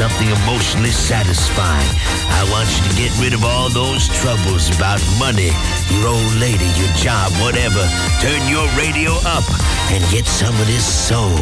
[0.00, 1.86] something emotionally satisfying.
[2.30, 5.50] I want you to get rid of all those troubles about money,
[5.92, 7.84] your old lady, your job, whatever.
[8.18, 9.44] Turn your radio up
[9.92, 11.36] and get some of this soul.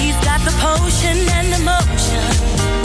[0.00, 2.77] He's got the potion and the motion.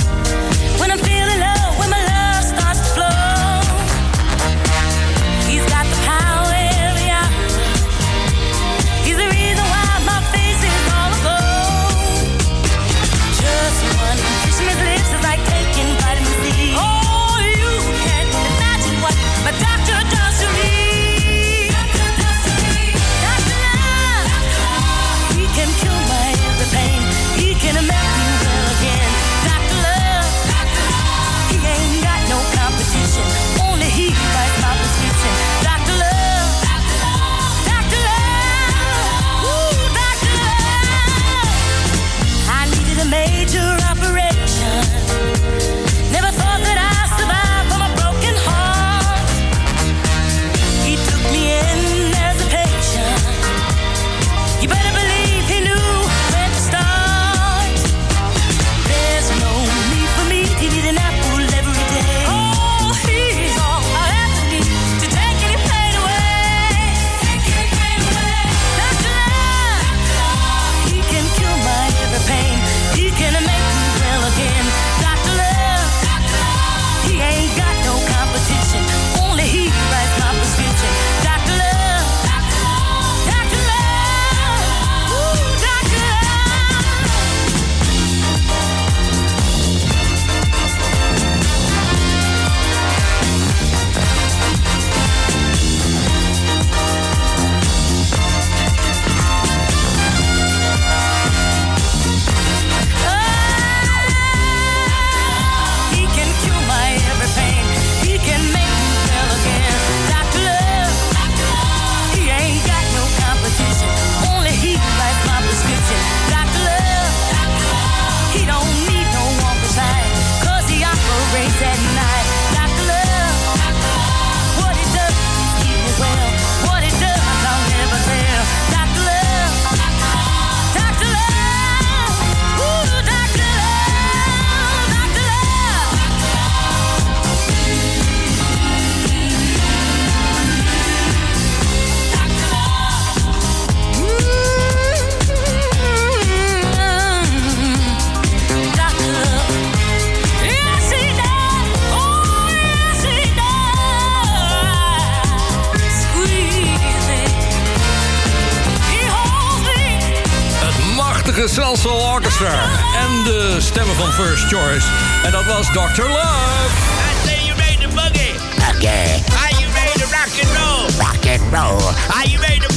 [164.14, 164.86] Stemmen First Choice.
[165.24, 166.08] En dat was Dr.
[166.08, 166.72] Love.
[167.10, 168.36] I say you ready to boogie.
[168.76, 169.22] Okay.
[169.42, 170.88] Are you ready to rock and roll?
[170.98, 171.82] Rock and roll.
[172.16, 172.73] Are you ready to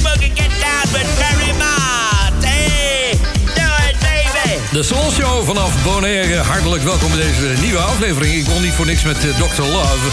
[4.77, 6.35] De Soul Show vanaf Bonaire.
[6.35, 8.33] Hartelijk welkom bij deze nieuwe aflevering.
[8.35, 9.61] Ik wil niet voor niks met eh, Dr.
[9.61, 10.07] Love.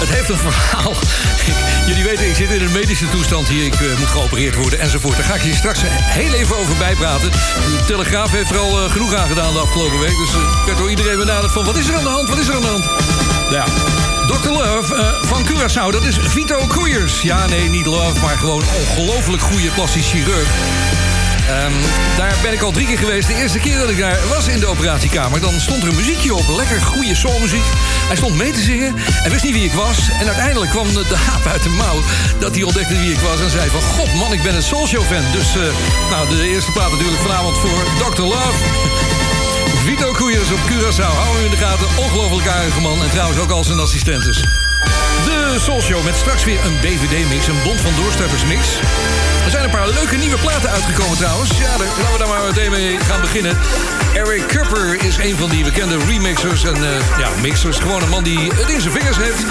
[0.00, 0.92] Het heeft een verhaal.
[1.88, 3.64] Jullie weten, ik zit in een medische toestand hier.
[3.64, 5.16] Ik eh, moet geopereerd worden enzovoort.
[5.16, 7.30] Daar ga ik je straks heel even over bijpraten.
[7.30, 10.16] De Telegraaf heeft er al eh, genoeg aan gedaan de afgelopen week.
[10.16, 11.64] Dus ik werd door iedereen benaderd van...
[11.64, 12.84] wat is er aan de hand, wat is er aan de hand?
[13.50, 13.64] Nou ja,
[14.26, 14.48] Dr.
[14.48, 17.22] Love van Curaçao, dat is Vito Koeiers.
[17.22, 20.48] Ja, nee, niet Love, maar gewoon ongelooflijk goede plastisch chirurg.
[21.48, 21.72] Ehm,
[22.16, 23.28] daar ben ik al drie keer geweest.
[23.28, 25.40] De eerste keer dat ik daar was in de operatiekamer...
[25.40, 27.64] dan stond er een muziekje op, lekker goede soulmuziek.
[28.06, 28.94] Hij stond mee te zingen
[29.24, 30.08] en wist niet wie ik was.
[30.20, 32.02] En uiteindelijk kwam de, haap uit de mouw...
[32.38, 33.82] dat hij ontdekte wie ik was en zei van...
[33.82, 35.32] God man, ik ben een Soulshow-fan.
[35.32, 35.62] Dus eh,
[36.10, 38.22] nou, de eerste plaat natuurlijk vanavond voor Dr.
[38.22, 39.23] Love.
[39.84, 41.14] Vito Koeiers op Curaçao.
[41.16, 41.86] Hou hem in de gaten.
[41.96, 43.02] Ongelooflijk aardige man.
[43.02, 44.40] En trouwens ook al zijn assistentes.
[45.24, 48.60] De Soul Show met straks weer een BVD-mix, een Bond van Doorstarters mix.
[49.44, 51.50] Er zijn een paar leuke nieuwe platen uitgekomen trouwens.
[51.58, 53.58] Ja, daar, laten we daar maar meteen mee gaan beginnen.
[54.14, 57.78] Eric Cooper is een van die bekende remixers en eh, ja, mixers.
[57.78, 59.44] Gewoon een man die het in zijn vingers heeft.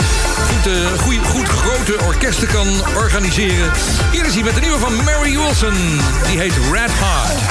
[0.49, 3.71] Goed, eh, goed grote orkesten kan organiseren.
[4.11, 5.99] Hier is hij met de nieuwe van Mary Wilson.
[6.27, 7.41] Die heet Red Hot.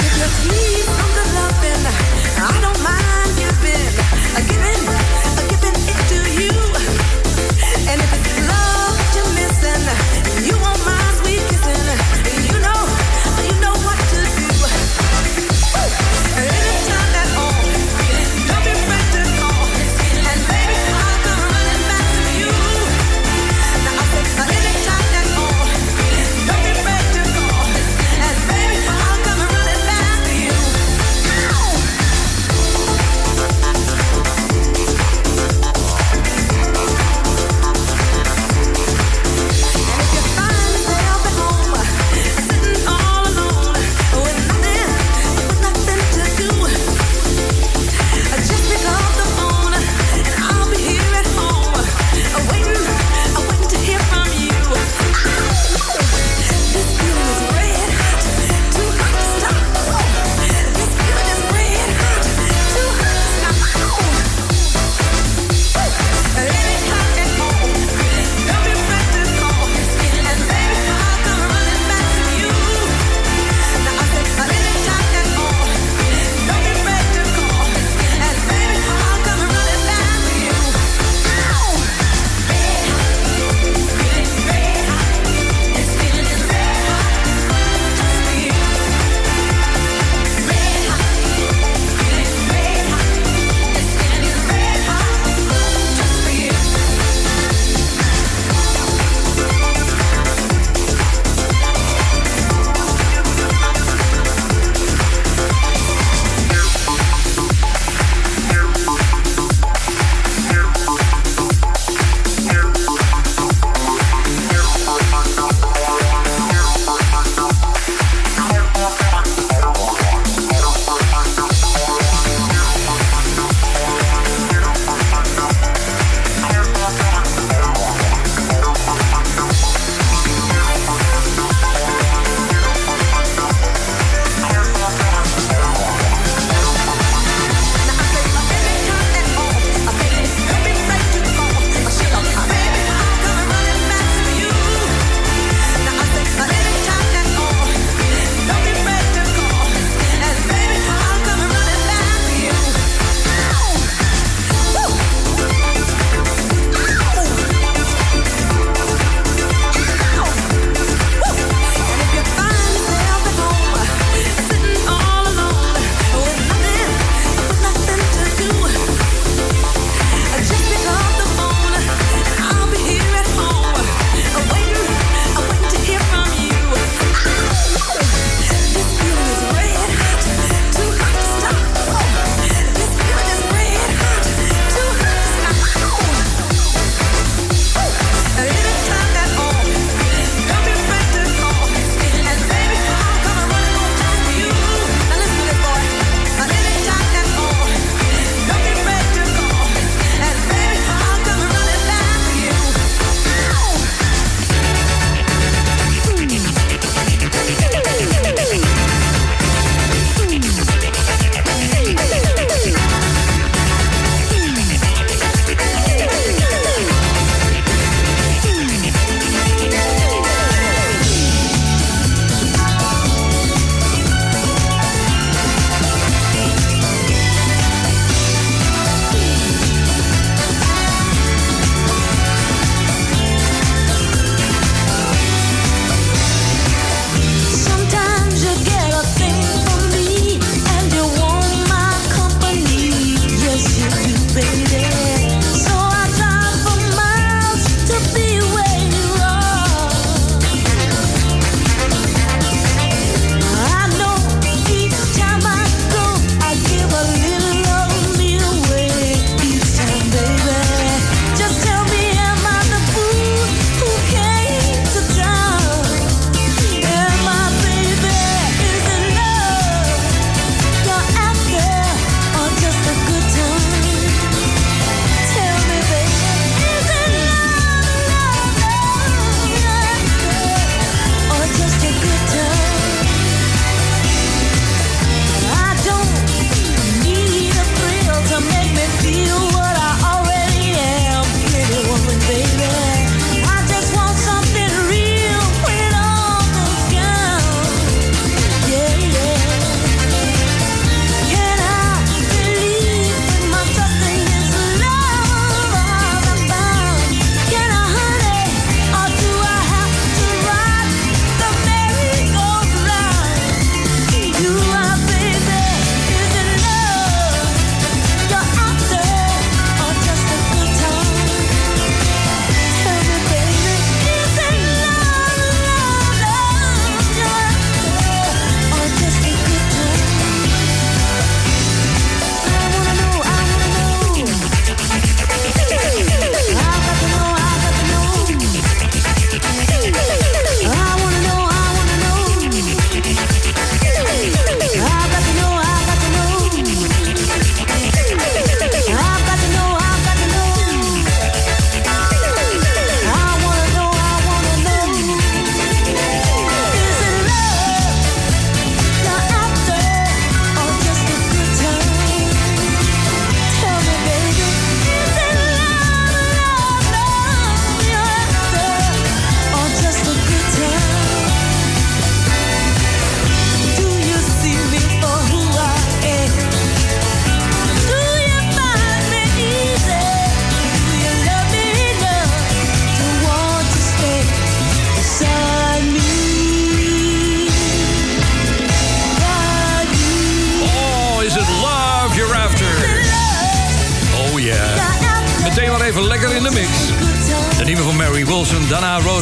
[2.45, 4.92] I don't mind giving, giving.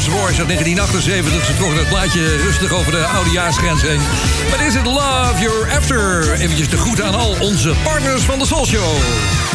[0.07, 1.45] Rolls uit 1978.
[1.45, 4.01] Ze trokken het plaatje rustig over de oudejaarsgrens heen.
[4.49, 6.33] Maar is it Love you're After?
[6.33, 8.95] Eventjes te goed aan al onze partners van de Soul Show.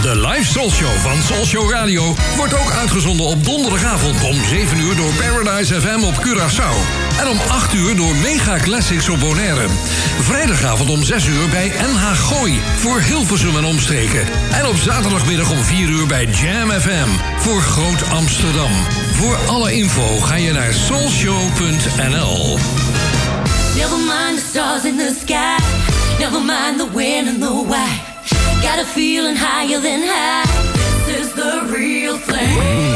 [0.02, 4.78] De live Soul Show van Soul Show Radio wordt ook uitgezonden op donderdagavond om 7
[4.78, 7.05] uur door Paradise FM op Curaçao.
[7.20, 9.66] En om 8 uur door Mega Classics op Bonaire.
[10.20, 14.20] Vrijdagavond om 6 uur bij NH Gooi voor Hilversum en omstreken.
[14.52, 17.08] En op zaterdagmiddag om 4 uur bij Jam FM
[17.38, 18.70] voor Groot Amsterdam.
[19.12, 22.58] Voor alle info ga je naar soulshow.nl.
[23.76, 25.62] Never mind the stars in the sky.
[26.18, 28.14] Never mind the wind and the why.
[28.62, 30.46] Got a feeling higher than high.
[31.06, 32.95] This is the real thing.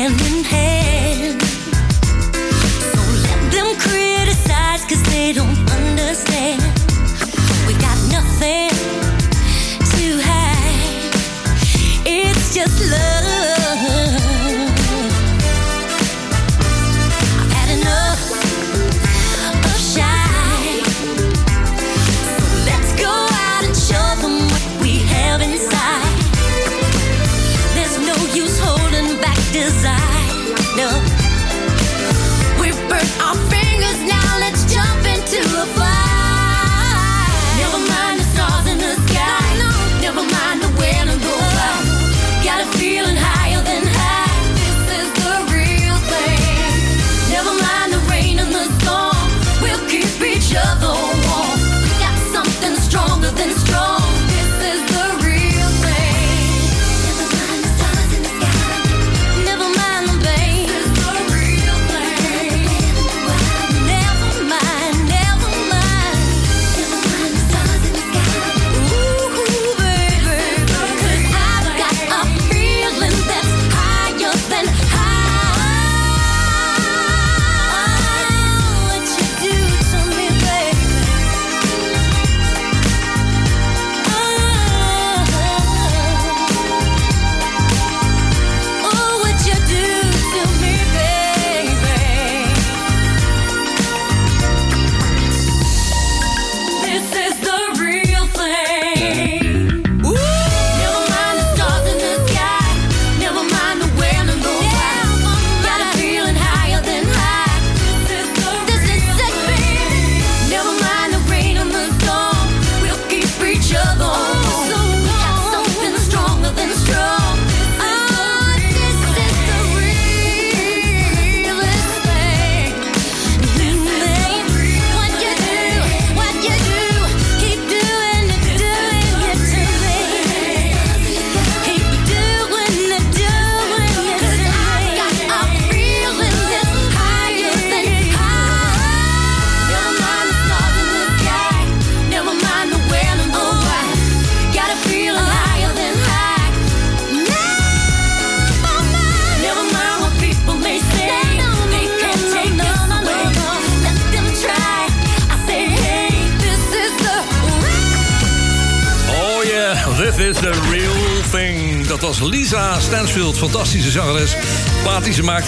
[0.00, 1.42] hand in hand.
[3.24, 3.76] Let them
[5.10, 6.62] they don't understand.
[7.66, 8.70] We got nothing
[9.92, 11.12] to hide,
[12.06, 13.19] it's just love.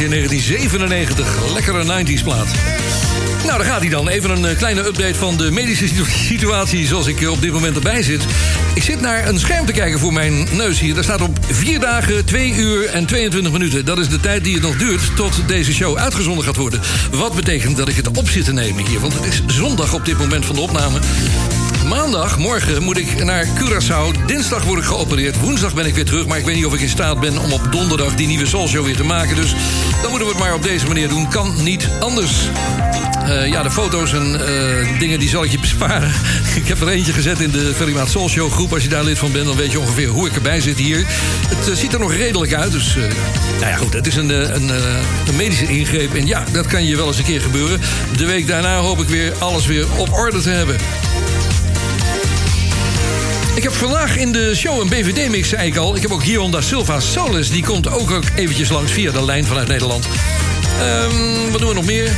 [0.02, 1.52] In 1997.
[1.52, 2.49] Lekkere 90s plaat.
[3.44, 4.09] Nou, daar gaat hij dan.
[4.09, 5.88] Even een eh, kleine update van de medische
[6.28, 8.23] situatie zoals ik eh, op dit moment erbij zit.
[8.75, 10.94] Ik zit naar een scherm te kijken voor mijn neus hier.
[10.94, 13.85] Daar staat op 4 dagen, 2 uur en 22 minuten.
[13.85, 16.80] Dat is de tijd die het nog duurt tot deze show uitgezonden gaat worden.
[17.11, 19.00] Wat betekent dat ik het op zit te nemen hier.
[19.00, 20.99] Want het is zondag op dit moment van de opname.
[21.88, 24.26] Maandag, morgen, moet ik naar Curaçao.
[24.26, 25.40] Dinsdag word ik geopereerd.
[25.40, 26.26] Woensdag ben ik weer terug.
[26.26, 28.68] Maar ik weet niet of ik in staat ben om op donderdag die nieuwe Soul
[28.68, 29.37] Show weer te maken.
[29.37, 29.54] Dus
[30.02, 31.28] dan moeten we het maar op deze manier doen.
[31.28, 32.32] Kan niet anders.
[33.28, 36.12] Uh, ja, de foto's en uh, dingen die zal ik je besparen.
[36.62, 38.73] ik heb er eentje gezet in de Ferry Maat Soul groep.
[38.73, 41.06] Als je daar lid van bent, dan weet je ongeveer hoe ik erbij zit hier.
[41.49, 42.73] Het uh, ziet er nog redelijk uit.
[42.73, 42.94] Dus,
[43.61, 43.92] nou ja, goed.
[43.92, 46.14] Het is een, een, een, medische ingreep.
[46.14, 47.80] En ja, dat kan je wel eens een keer gebeuren.
[48.16, 50.76] De week daarna hoop ik weer alles weer op orde te hebben.
[53.62, 55.97] Ik heb vandaag in de show een BVD-mix, zei ik al.
[55.97, 57.50] Ik heb ook Gionda Silva Solis.
[57.50, 60.06] Die komt ook, ook eventjes langs via de lijn vanuit Nederland.
[60.82, 62.10] Um, wat doen we nog meer?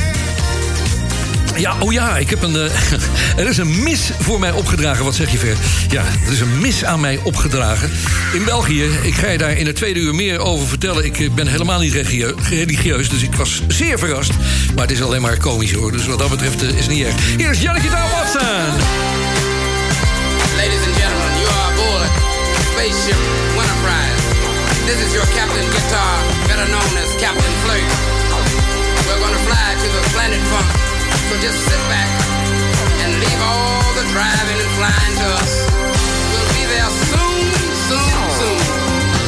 [1.55, 2.55] Ja, oh ja, ik heb een.
[2.55, 2.63] Uh,
[3.41, 5.05] er is een mis voor mij opgedragen.
[5.05, 5.57] Wat zeg je, Ver?
[5.89, 7.91] Ja, er is een mis aan mij opgedragen.
[8.33, 8.89] In België.
[9.01, 11.05] Ik ga je daar in het tweede uur meer over vertellen.
[11.05, 11.93] Ik ben helemaal niet
[12.49, 14.31] religieus, dus ik was zeer verrast.
[14.75, 15.91] Maar het is alleen maar komisch hoor.
[15.91, 17.15] Dus wat dat betreft uh, is het niet erg.
[17.37, 18.73] Hier is Janneke Watson.
[20.55, 21.14] Ladies and gentlemen,
[22.85, 23.17] Spaceship
[23.57, 24.21] Winterprise.
[24.85, 26.13] This is your Captain Guitar,
[26.45, 27.81] better known as Captain Flirt.
[29.09, 30.69] We're gonna fly to the planet Funk.
[31.25, 32.13] So just sit back
[33.01, 35.53] and leave all the driving and flying to us.
[36.29, 37.45] We'll be there soon,
[37.89, 38.61] soon, soon.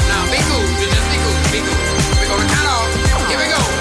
[0.06, 1.82] Now be cool, just be cool, be cool.
[2.14, 2.94] We're gonna count off.
[3.26, 3.77] Here we go.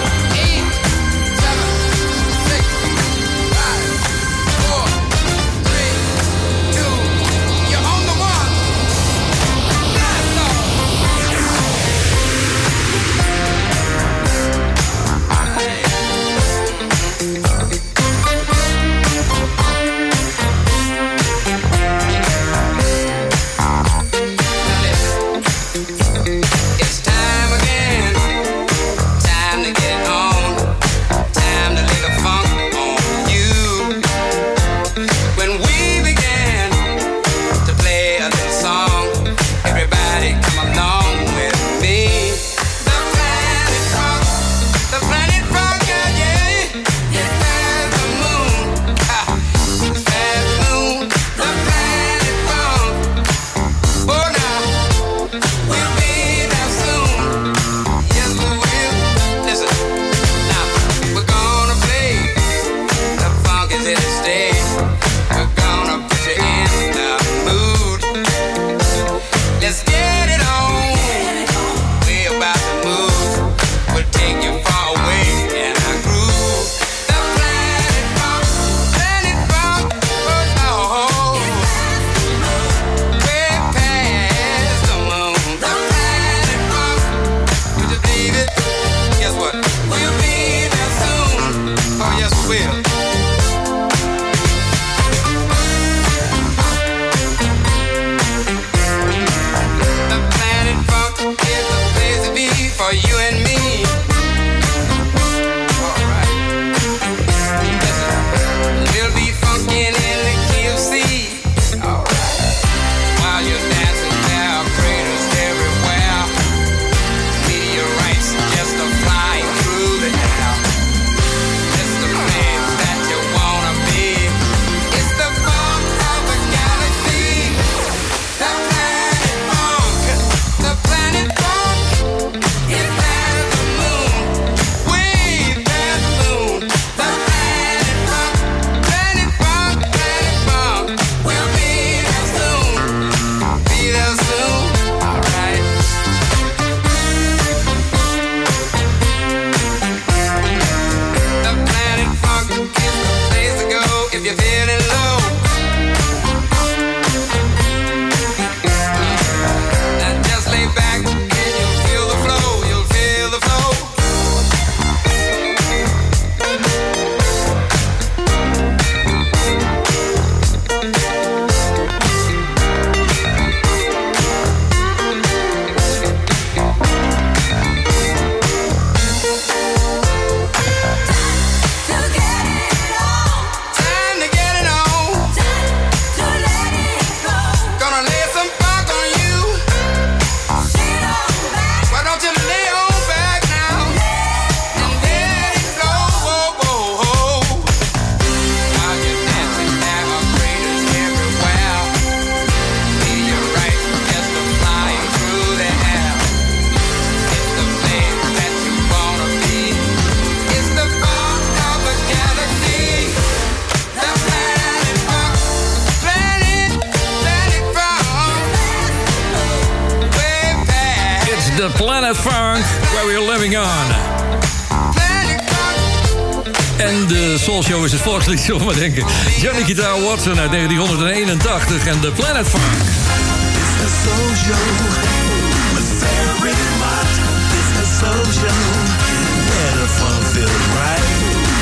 [239.80, 241.08] The fun feels right.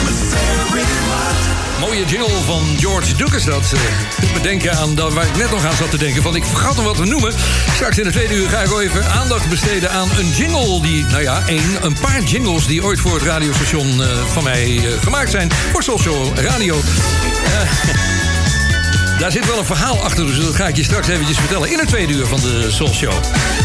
[0.04, 1.54] With very much.
[1.80, 3.72] Mooie jingle van George Lucas dat.
[3.72, 3.80] eh,
[4.20, 6.22] doet me aan dat, waar ik net nog aan zat te denken.
[6.22, 7.32] Van ik vergat nog wat te noemen.
[7.74, 11.04] Straks in de tweede uur ga ik even aandacht besteden aan een jingle die...
[11.04, 15.02] Nou ja, één, een paar jingles die ooit voor het radiostation eh, van mij eh,
[15.02, 15.52] gemaakt zijn.
[15.72, 16.80] Voor Social Radio.
[19.18, 21.78] daar zit wel een verhaal achter, dus dat ga ik je straks eventjes vertellen in
[21.78, 23.12] het tweede uur van de Soul Show.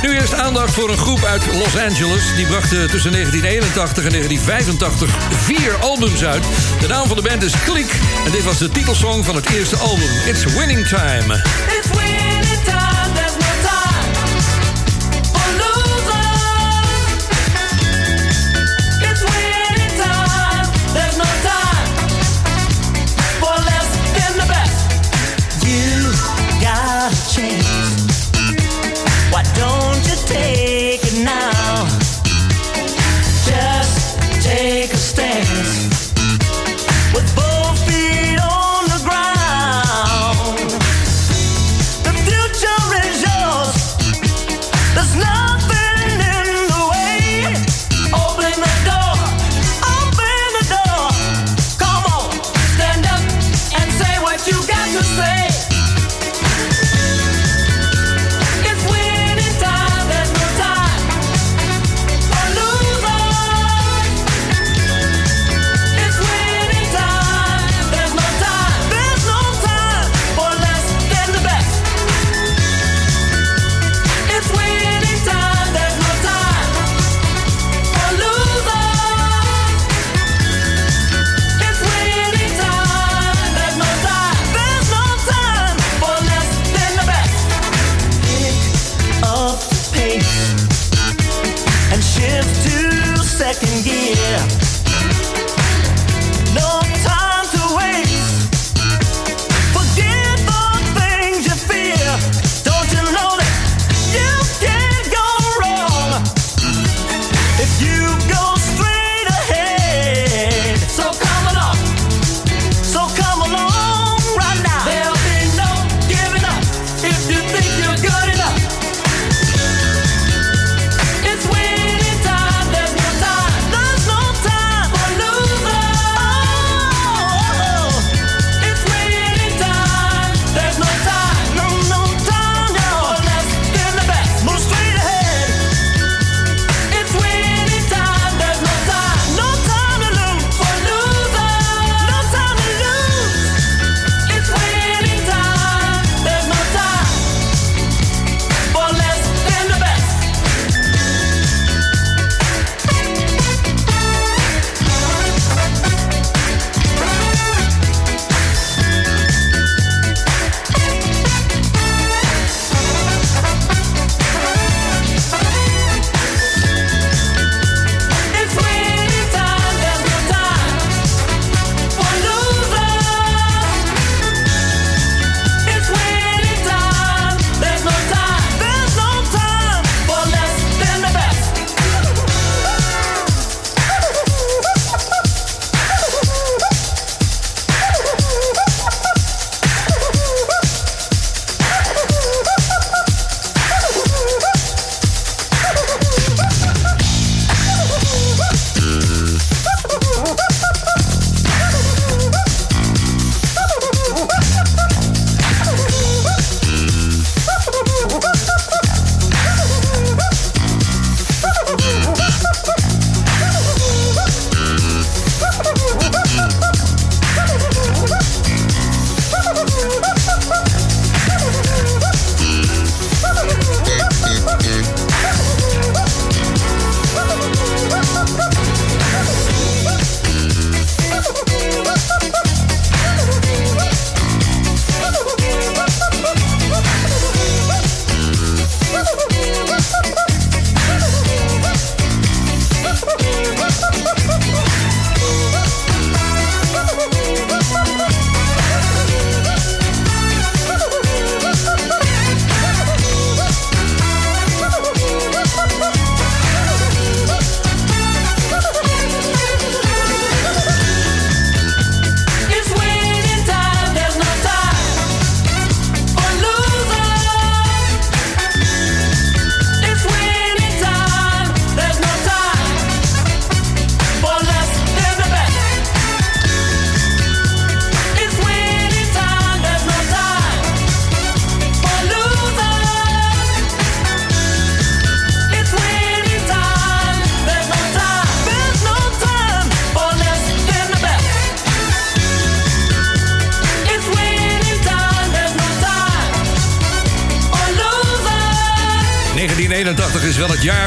[0.02, 2.24] Nu eerst aandacht voor een groep uit Los Angeles.
[2.36, 6.44] Die bracht eh, tussen 1981 en 1985 vier albums uit.
[6.80, 7.92] De naam van de band is Click
[8.26, 10.10] en dit was de titelsong van het eerste album.
[10.26, 11.34] It's Winning Time.
[11.78, 12.39] It's winning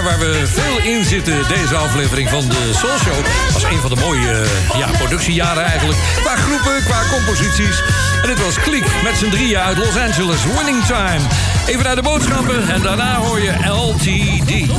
[0.02, 1.48] waar we veel in zitten.
[1.48, 5.98] Deze aflevering van de Soul Show was een van de mooie eh, ja, productiejaren eigenlijk.
[6.22, 7.82] Qua groepen, qua composities.
[8.22, 10.44] En dit was Kliek met z'n drieën uit Los Angeles.
[10.44, 11.20] Winning Time.
[11.66, 14.70] Even naar de boodschappen en daarna hoor je LTD.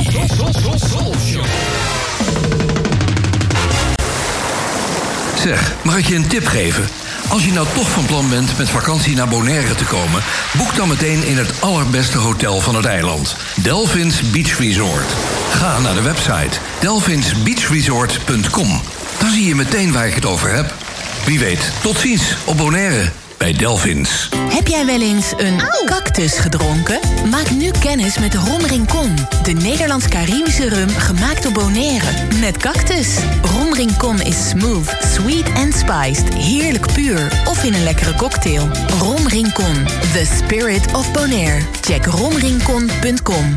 [5.42, 7.03] Zeg, mag ik je een tip geven?
[7.28, 10.22] Als je nou toch van plan bent met vakantie naar Bonaire te komen,
[10.56, 15.12] boek dan meteen in het allerbeste hotel van het eiland, Delphins Beach Resort.
[15.50, 18.80] Ga naar de website delphinsbeachresort.com.
[19.18, 20.74] Dan zie je meteen waar ik het over heb.
[21.24, 24.28] Wie weet, tot ziens op Bonaire bij Delphins.
[24.48, 25.60] Heb jij wel eens een
[26.14, 27.00] cactus gedronken?
[27.30, 28.60] Maak nu kennis met Rom.
[29.42, 32.06] De Nederlands-Caribische rum gemaakt op Bonaire.
[32.40, 33.08] Met cactus.
[33.42, 36.34] Rom Rincon is smooth, sweet en spiced.
[36.34, 37.32] Heerlijk puur.
[37.44, 38.68] Of in een lekkere cocktail.
[38.98, 39.84] Rom Rincon.
[40.12, 41.60] The spirit of Bonaire.
[41.80, 43.56] Check romrincon.com.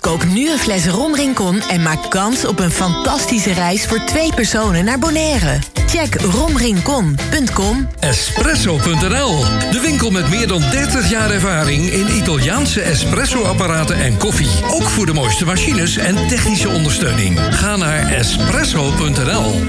[0.00, 4.34] Koop nu een fles Rom Rincon en maak kans op een fantastische reis voor twee
[4.34, 5.58] personen naar Bonaire.
[5.86, 7.88] Check romrincon.com.
[7.98, 14.50] Espresso.nl, de winkel met meer dan 30 jaar ervaring in Italiaanse espresso-apparaten en koffie.
[14.70, 17.38] Ook voor de mooiste machines en technische ondersteuning.
[17.50, 19.68] Ga naar espresso.nl.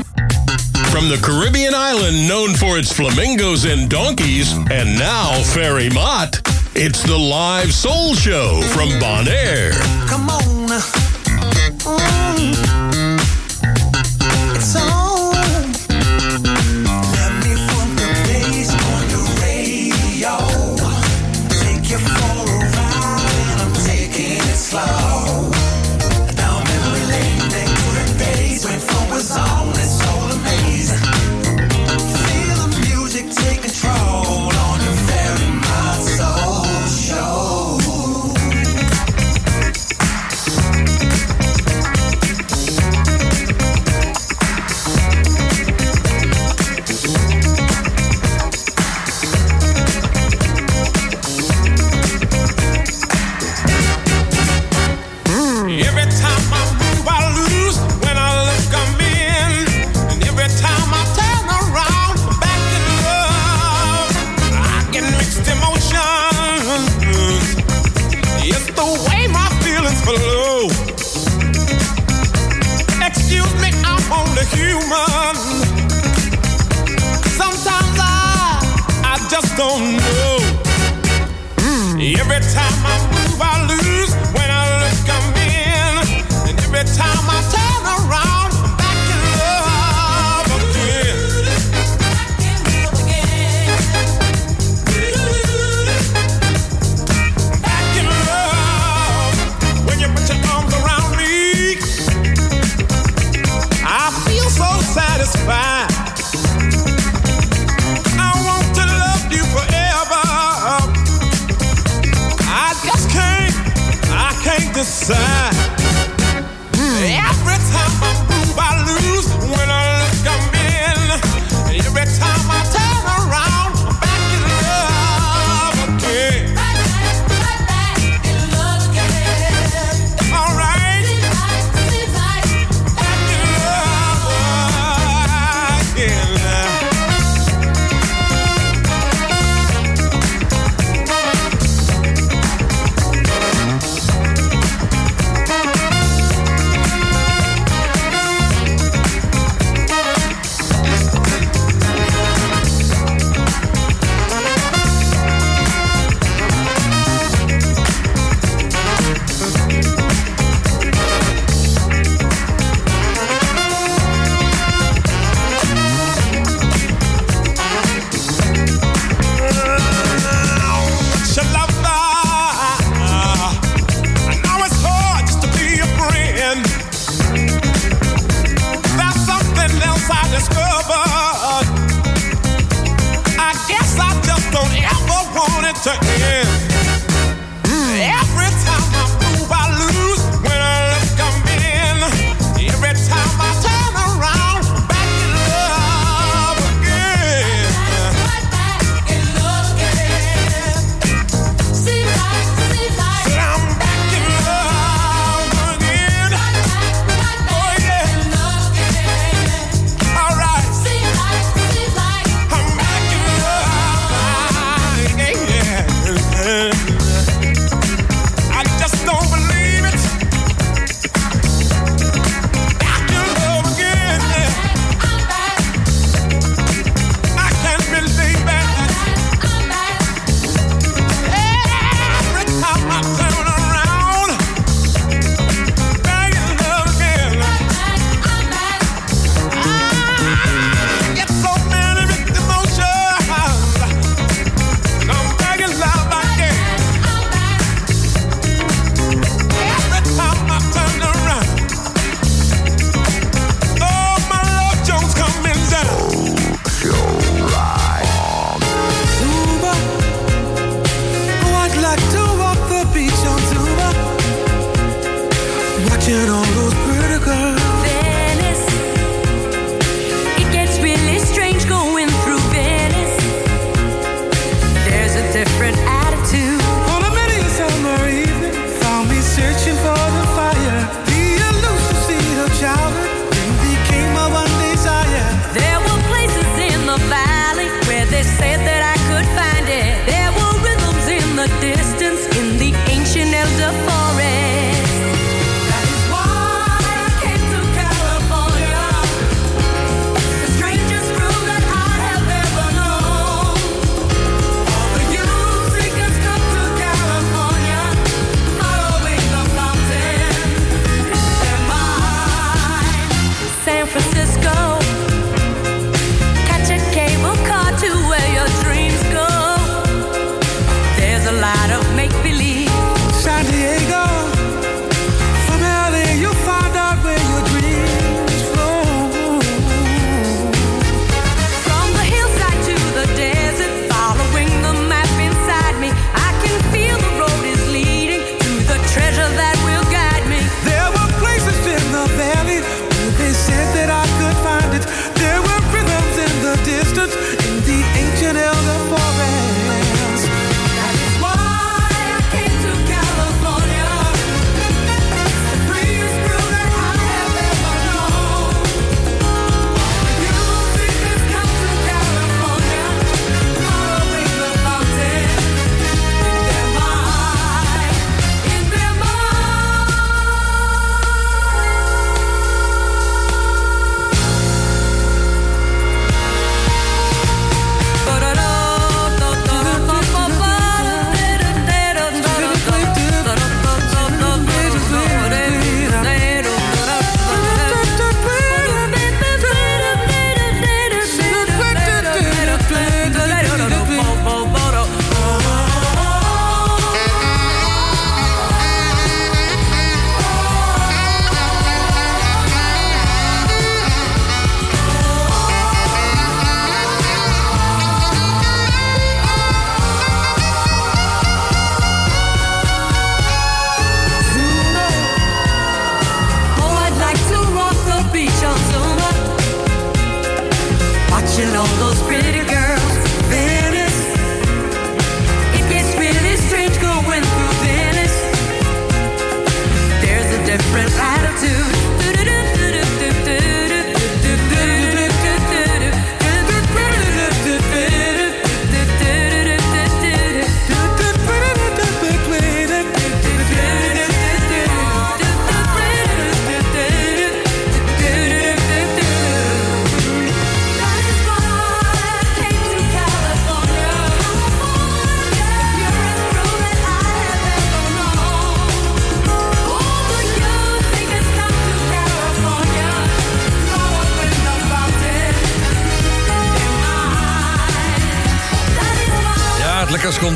[0.92, 6.41] From the Caribbean island known for its flamingos and donkeys, and now Ferry Mott,
[6.76, 9.74] it's the live soul show from Bonaire.
[10.08, 11.11] Come on.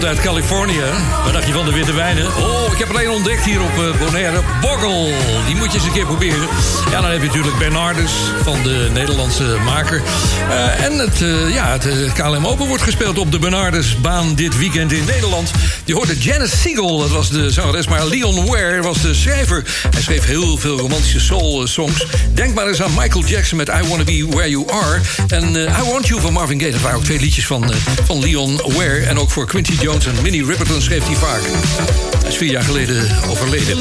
[0.06, 0.84] Uit Californië.
[1.24, 2.26] Wat dacht je van de witte wijnen?
[2.26, 4.42] Oh, ik heb alleen ontdekt hier op eh, Bonaire.
[4.62, 5.14] Boggle.
[5.46, 6.48] Die moet je eens een keer proberen.
[6.92, 8.12] Ja, dan heb je natuurlijk Bernardus
[8.44, 10.02] van de Nederlandse maker.
[11.06, 14.92] Eh, het, eh, ja, het eh, KLM Open wordt gespeeld op de Bernardusbaan dit weekend
[14.92, 15.52] in Nederland.
[15.86, 17.88] Je hoorde Janice Siegel, dat was de zangeres.
[17.88, 19.64] Maar Leon Ware was de schrijver.
[19.90, 22.06] Hij schreef heel veel romantische soul-songs.
[22.34, 25.02] Denk maar eens aan Michael Jackson met I Wanna Be Where You Are.
[25.28, 26.72] En eh, I Want You van Marvin Gaye.
[26.72, 29.00] Dat waren ook twee liedjes van, eh, van Leon Ware.
[29.00, 31.42] En ook voor Quincy Jones en Minnie Riperton schreef hij vaak.
[32.22, 33.78] Hij is vier jaar geleden overleden.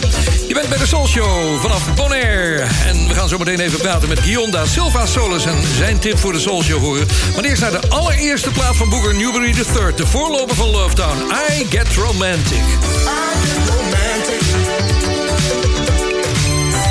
[0.49, 2.65] Je bent bij de Soul Show vanaf Bonaire.
[2.87, 5.45] En we gaan zo meteen even praten met Guillaume da Silva Solis...
[5.45, 7.07] en zijn tip voor de Soul Show horen.
[7.35, 9.95] Maar eerst naar de allereerste plaat van Booker Newberry III...
[9.97, 11.19] de voorloper van Love Town.
[11.19, 12.59] I Get Romantic.
[12.59, 12.65] I
[13.45, 14.41] get romantic.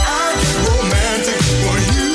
[0.05, 2.13] I get romantic for you.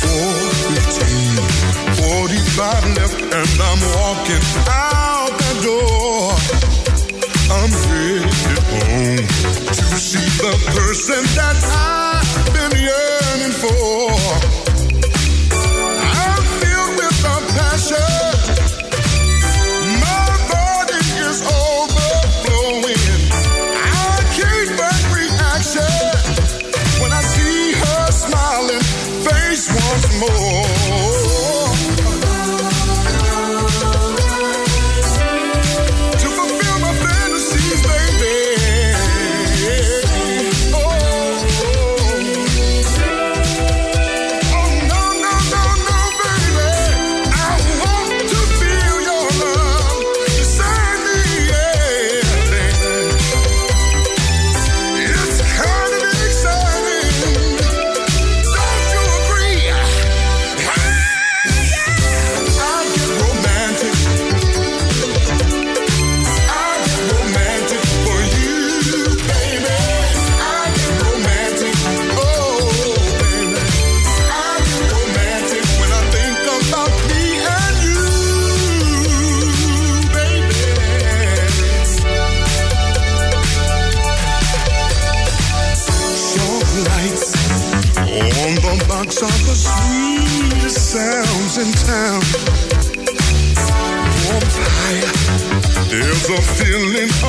[0.00, 1.36] 415,
[1.94, 5.21] 45 left, and I'm walking out
[9.18, 13.21] to see the person that I've been yearning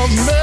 [0.03, 0.42] of magic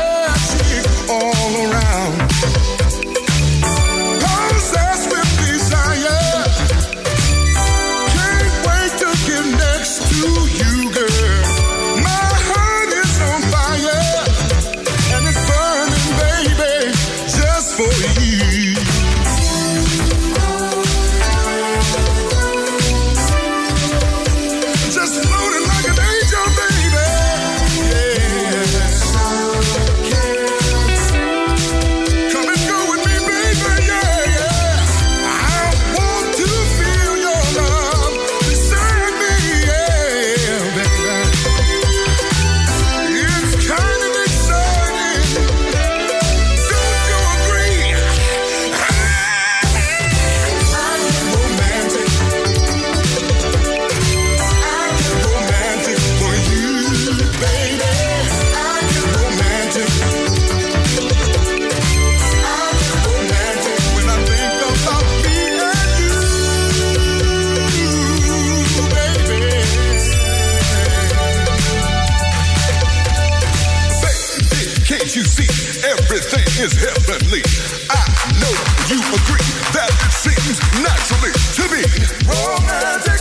[77.90, 78.02] I
[78.40, 78.54] know
[78.88, 81.82] you agree that it seems naturally to be
[82.26, 83.20] romantic.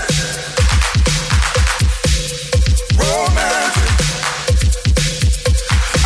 [2.97, 3.89] romantic.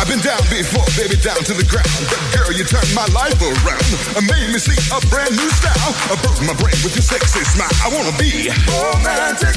[0.00, 1.88] I've been down before, baby, down to the ground.
[2.10, 3.88] But girl, you turned my life around.
[4.16, 5.92] Uh, made me see a brand new style.
[6.10, 7.72] Uh, broke my brain with your sexy smile.
[7.80, 9.54] I wanna be romantic.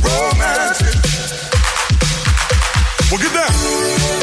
[0.00, 0.94] Romantic.
[3.10, 4.21] Well, get down.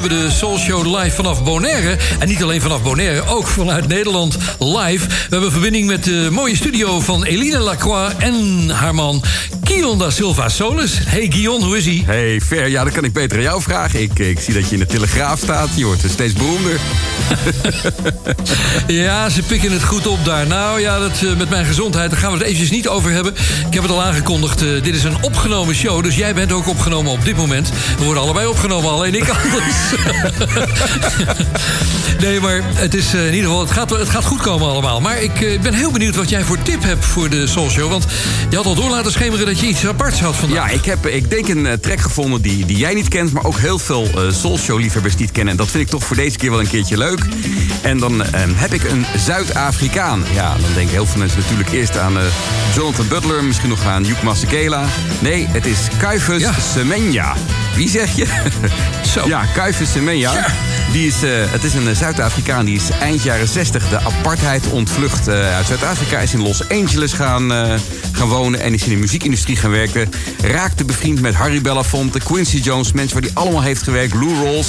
[0.00, 1.96] Hebben de Soul Show live vanaf Bonaire.
[2.18, 5.06] En niet alleen vanaf Bonaire, ook vanuit Nederland live.
[5.06, 9.22] We hebben verbinding met de mooie studio van Eline Lacroix en haar man
[9.64, 10.98] Guion da Silva Solis.
[11.04, 12.02] Hey Guion, hoe is hij?
[12.06, 14.02] Hey, Fer, ja, dat kan ik beter aan jou vragen.
[14.02, 15.68] Ik, ik zie dat je in de Telegraaf staat.
[15.74, 16.80] Je wordt steeds beroemder.
[18.86, 20.46] Ja, ze pikken het goed op daar.
[20.46, 23.34] Nou ja, dat, eh, met mijn gezondheid, daar gaan we het eventjes niet over hebben.
[23.66, 26.02] Ik heb het al aangekondigd, eh, dit is een opgenomen show.
[26.02, 27.70] Dus jij bent ook opgenomen op dit moment.
[27.98, 29.76] We worden allebei opgenomen, alleen ik anders.
[32.20, 35.00] Nee, maar het is eh, in ieder geval, het gaat, het gaat goed komen allemaal.
[35.00, 37.90] Maar ik eh, ben heel benieuwd wat jij voor tip hebt voor de Soul Show.
[37.90, 38.06] Want
[38.50, 40.70] je had al door laten schemeren dat je iets aparts had vandaag.
[40.70, 43.32] Ja, ik heb, ik denk een eh, track gevonden die, die jij niet kent...
[43.32, 45.52] maar ook heel veel eh Soul Show-liefhebbers niet kennen.
[45.52, 47.20] En dat vind ik toch voor deze keer wel een keertje leuk.
[47.82, 50.24] En dan eh, heb ik een Zuid-Afrikaan.
[50.34, 52.18] Ja, dan denken heel veel mensen natuurlijk eerst aan
[52.74, 53.44] Jonathan Butler...
[53.44, 54.84] misschien nog aan Hugh Masekela.
[55.18, 57.34] Nee, het is Kuifus Semenya.
[57.74, 58.26] Wie zeg je?
[59.14, 59.26] Zo.
[59.26, 60.46] Ja, Kuifus Semenya.
[60.92, 65.28] Die is, eh, het is een Zuid-Afrikaan die is eind jaren 60 de apartheid ontvlucht
[65.28, 66.18] eh, uit Zuid-Afrika.
[66.18, 67.74] Is in Los Angeles gaan, eh,
[68.12, 70.08] gaan wonen en is in de muziekindustrie gaan werken.
[70.42, 74.14] Raakte bevriend met Harry Belafonte, Quincy Jones, mensen waar hij allemaal heeft gewerkt.
[74.14, 74.62] Lou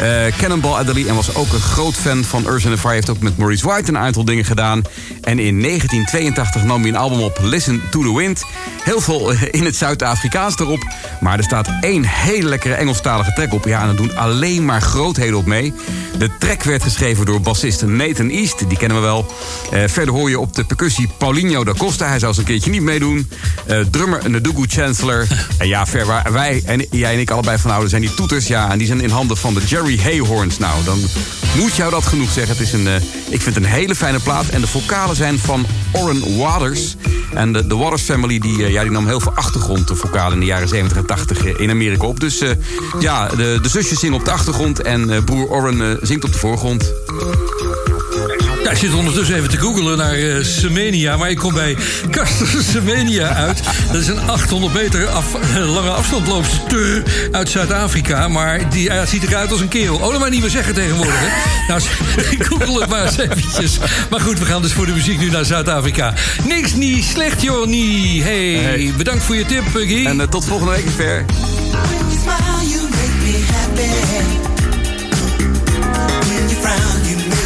[0.00, 2.94] eh, Cannonball Adderley en was ook een groot fan van Earth and the Fire.
[2.94, 4.82] Heeft ook met Maurice White een aantal dingen gedaan.
[5.20, 8.44] En in 1982 nam hij een album op, Listen to the Wind.
[8.82, 10.86] Heel veel in het Zuid-Afrikaans erop.
[11.20, 13.64] Maar er staat één hele lekkere Engelstalige track op.
[13.64, 15.72] Ja, en er doen alleen maar grootheden op mee.
[16.18, 18.68] De track werd geschreven door bassist Nathan East.
[18.68, 19.26] Die kennen we wel.
[19.70, 22.08] Eh, verder hoor je op de percussie Paulinho da Costa.
[22.08, 23.28] Hij zou eens een keertje niet meedoen.
[23.66, 25.26] Eh, drummer Ndugu Chancellor.
[25.58, 28.46] en ja, ver waar wij en jij en ik allebei van houden zijn die toeters.
[28.46, 30.58] Ja, en die zijn in handen van de Jerry Hayhorns.
[30.58, 30.98] Nou, dan
[31.56, 32.56] moet jou dat genoeg zeggen.
[32.56, 32.94] Het is een, eh,
[33.28, 34.48] ik vind het een hele fijne plaat.
[34.48, 36.96] En de vocalen zijn van Orrin Waters.
[37.34, 40.68] En de, de Waters Family die, ja, die nam heel veel achtergrondvocalen in de jaren
[40.68, 42.20] 70 en 80 in Amerika op.
[42.20, 42.42] Dus
[43.00, 46.38] ja, de, de zusjes zingen op de achtergrond en broer Orrin eh, zingt op de
[46.38, 46.92] voorgrond.
[48.64, 51.16] Ja, ik zit ondertussen even te googelen naar eh, Semenia.
[51.16, 51.76] Maar ik kom bij
[52.10, 53.60] Castor Semenia uit.
[53.92, 55.24] Dat is een 800 meter af,
[55.66, 58.28] lange afstandloopster uit Zuid-Afrika.
[58.28, 59.96] Maar die eh, ziet eruit als een kerel.
[59.96, 61.14] Oh, dat maar niet meer zeggen tegenwoordig.
[61.18, 61.26] Hè?
[61.68, 61.80] Nou,
[62.36, 63.78] ik google het maar eens eventjes.
[64.10, 66.14] Maar goed, we gaan dus voor de muziek nu naar Zuid-Afrika.
[66.46, 68.22] Niks niet slecht, joh, niet.
[68.22, 68.92] Hey, Hey.
[68.96, 70.06] bedankt voor je tip, Puggy.
[70.06, 71.24] En eh, tot volgende week, ver.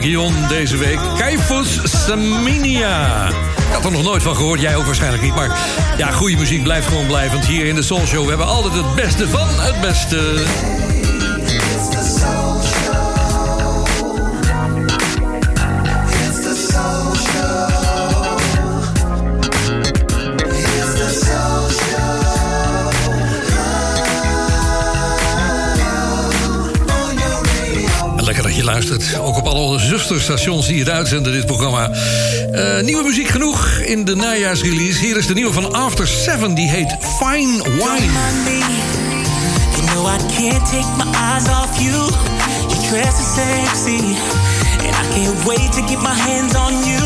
[0.00, 0.98] Guillaume deze week.
[1.18, 3.28] Kaifus Saminia.
[3.28, 5.34] Ik had er nog nooit van gehoord, jij ook waarschijnlijk niet.
[5.34, 5.58] Maar
[5.96, 8.22] ja, goede muziek blijft gewoon blijvend hier in de Soul Show.
[8.22, 10.91] We hebben altijd het beste van het beste.
[29.20, 31.90] Ook op alle zusterstations die het uitzenden, dit programma.
[32.52, 34.98] Eh, nieuwe muziek genoeg in de najaarsrelease.
[34.98, 36.54] Hier is de nieuwe van After Seven.
[36.54, 38.10] Die heet Fine Wine.
[39.76, 41.92] You know I can't take my eyes off you.
[42.68, 44.16] Your dress is sexy,
[44.84, 47.00] and I can't wait to get my hands on you.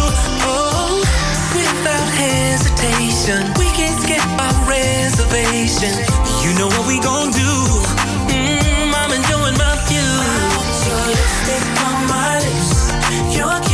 [0.46, 1.02] Oh,
[1.54, 5.92] without hesitation, we can skip our reservation.
[6.44, 7.52] You know what we gon' do?
[8.28, 10.12] Mm, I'm enjoying my view.
[10.86, 13.65] Your lipstick on my lips, your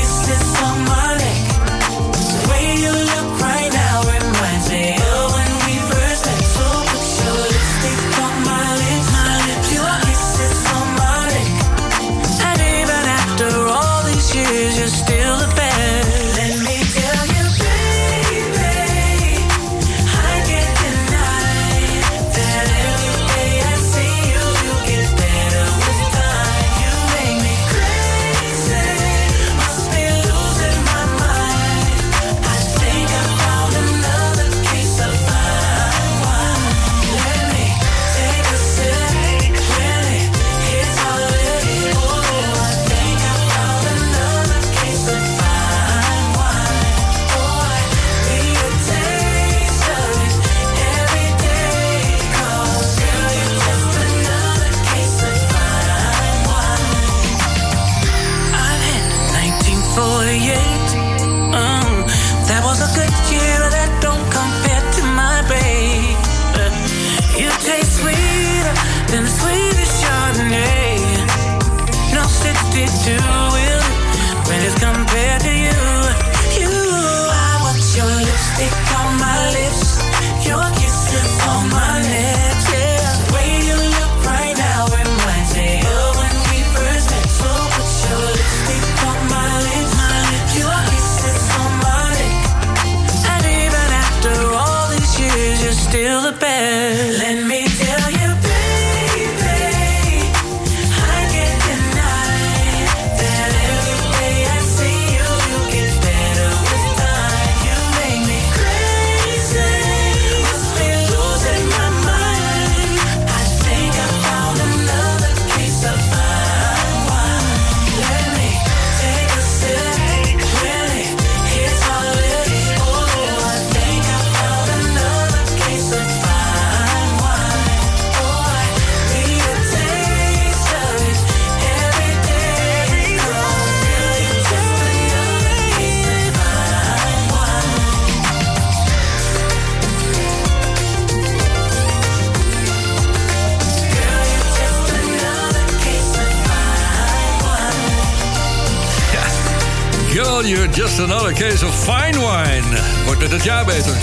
[151.02, 152.80] another case of fine wine.
[153.04, 153.96] Wordt het het jaar beter.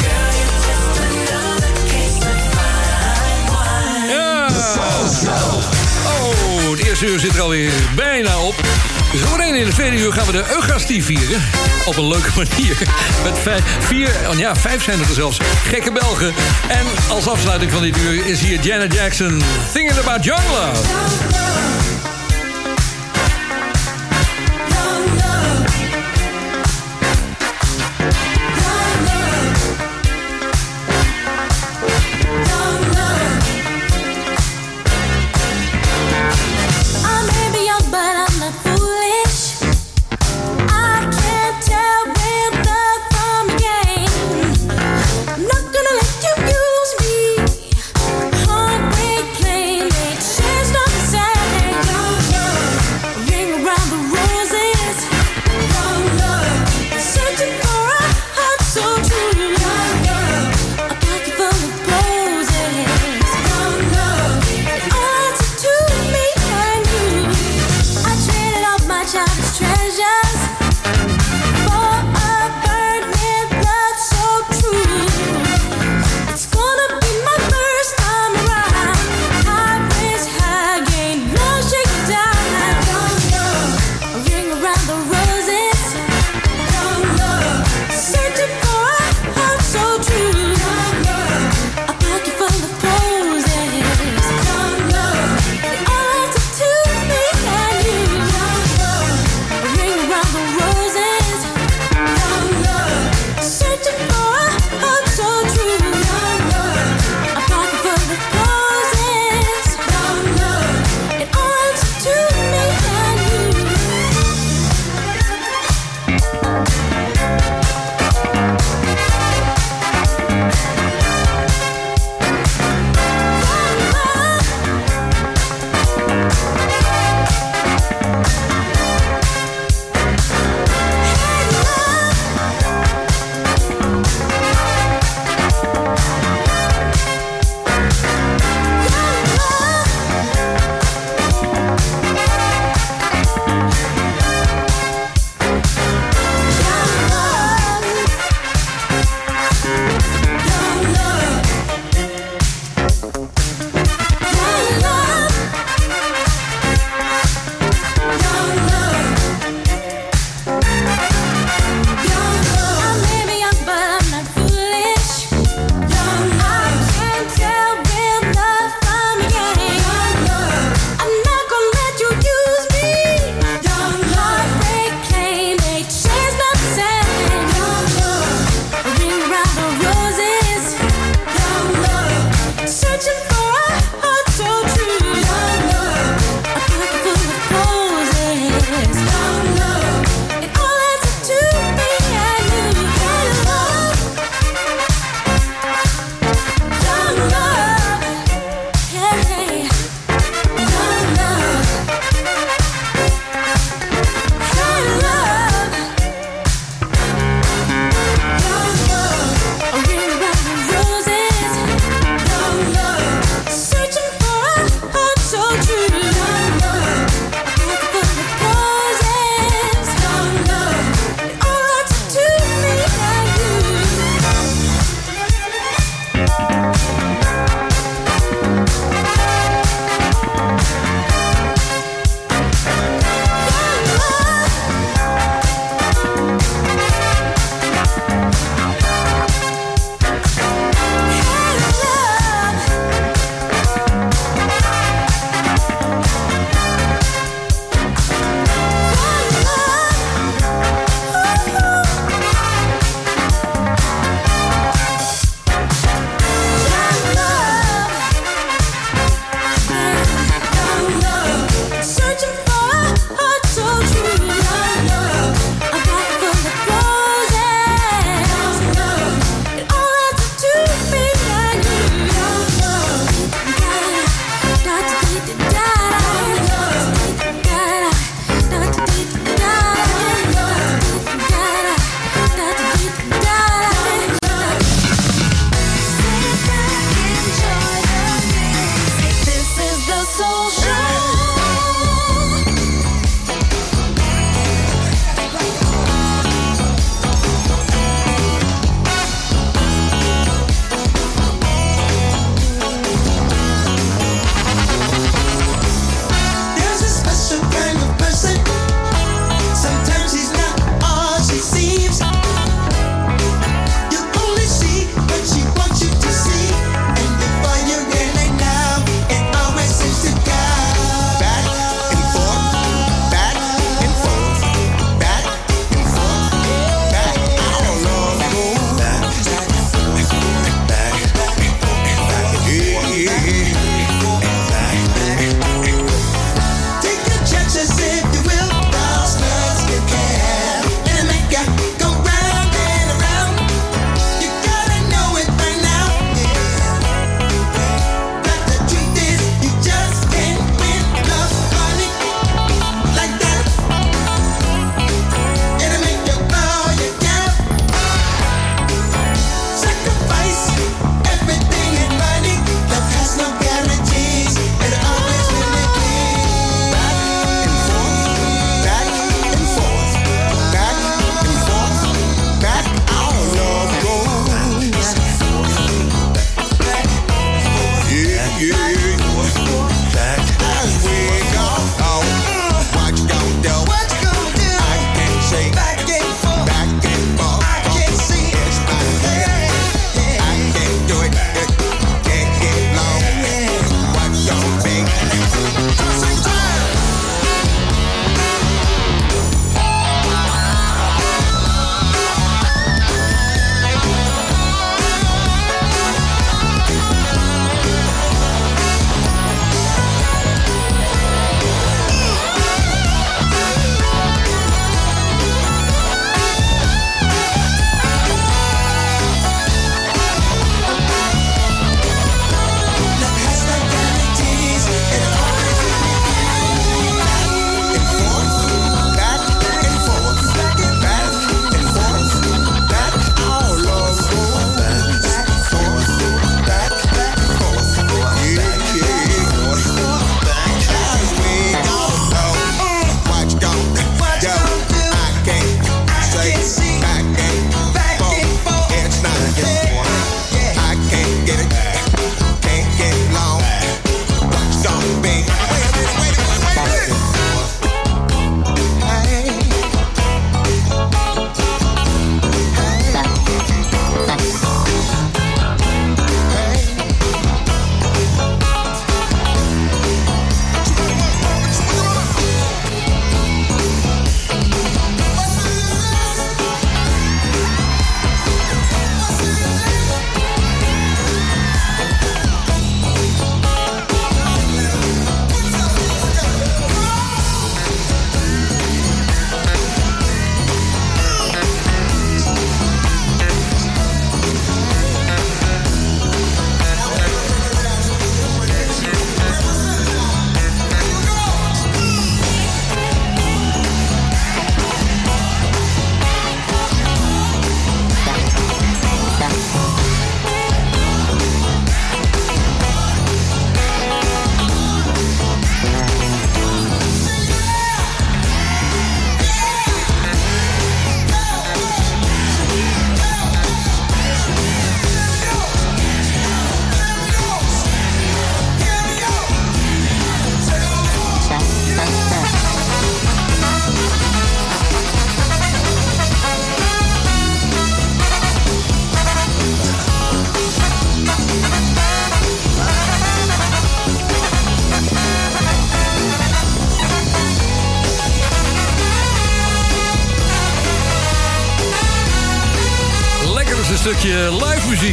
[4.08, 4.47] Ja.
[6.06, 8.56] Oh, het eerste uur zit er alweer bijna op.
[9.14, 11.41] Zometeen in het tweede uur gaan we de Eucharistie vieren.
[11.86, 12.78] Op een leuke manier.
[13.24, 15.38] Met vijf, vier, oh ja, vijf zijn het er zelfs.
[15.68, 16.34] Gekke Belgen.
[16.68, 19.41] En als afsluiting van dit uur is hier Janet Jackson.
[19.74, 21.49] Thinking about young love.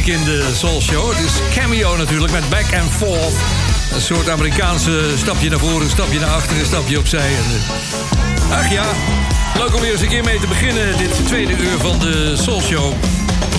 [0.07, 1.09] In de Soul Show.
[1.09, 3.35] Het is Cameo natuurlijk met Back and Forth.
[3.93, 7.29] Een soort Amerikaanse stapje naar voren, een stapje naar achteren, een stapje opzij.
[7.29, 8.85] Eh, ach ja,
[9.57, 10.97] leuk om weer eens een keer mee te beginnen.
[10.97, 12.93] Dit tweede uur van de Soul Show.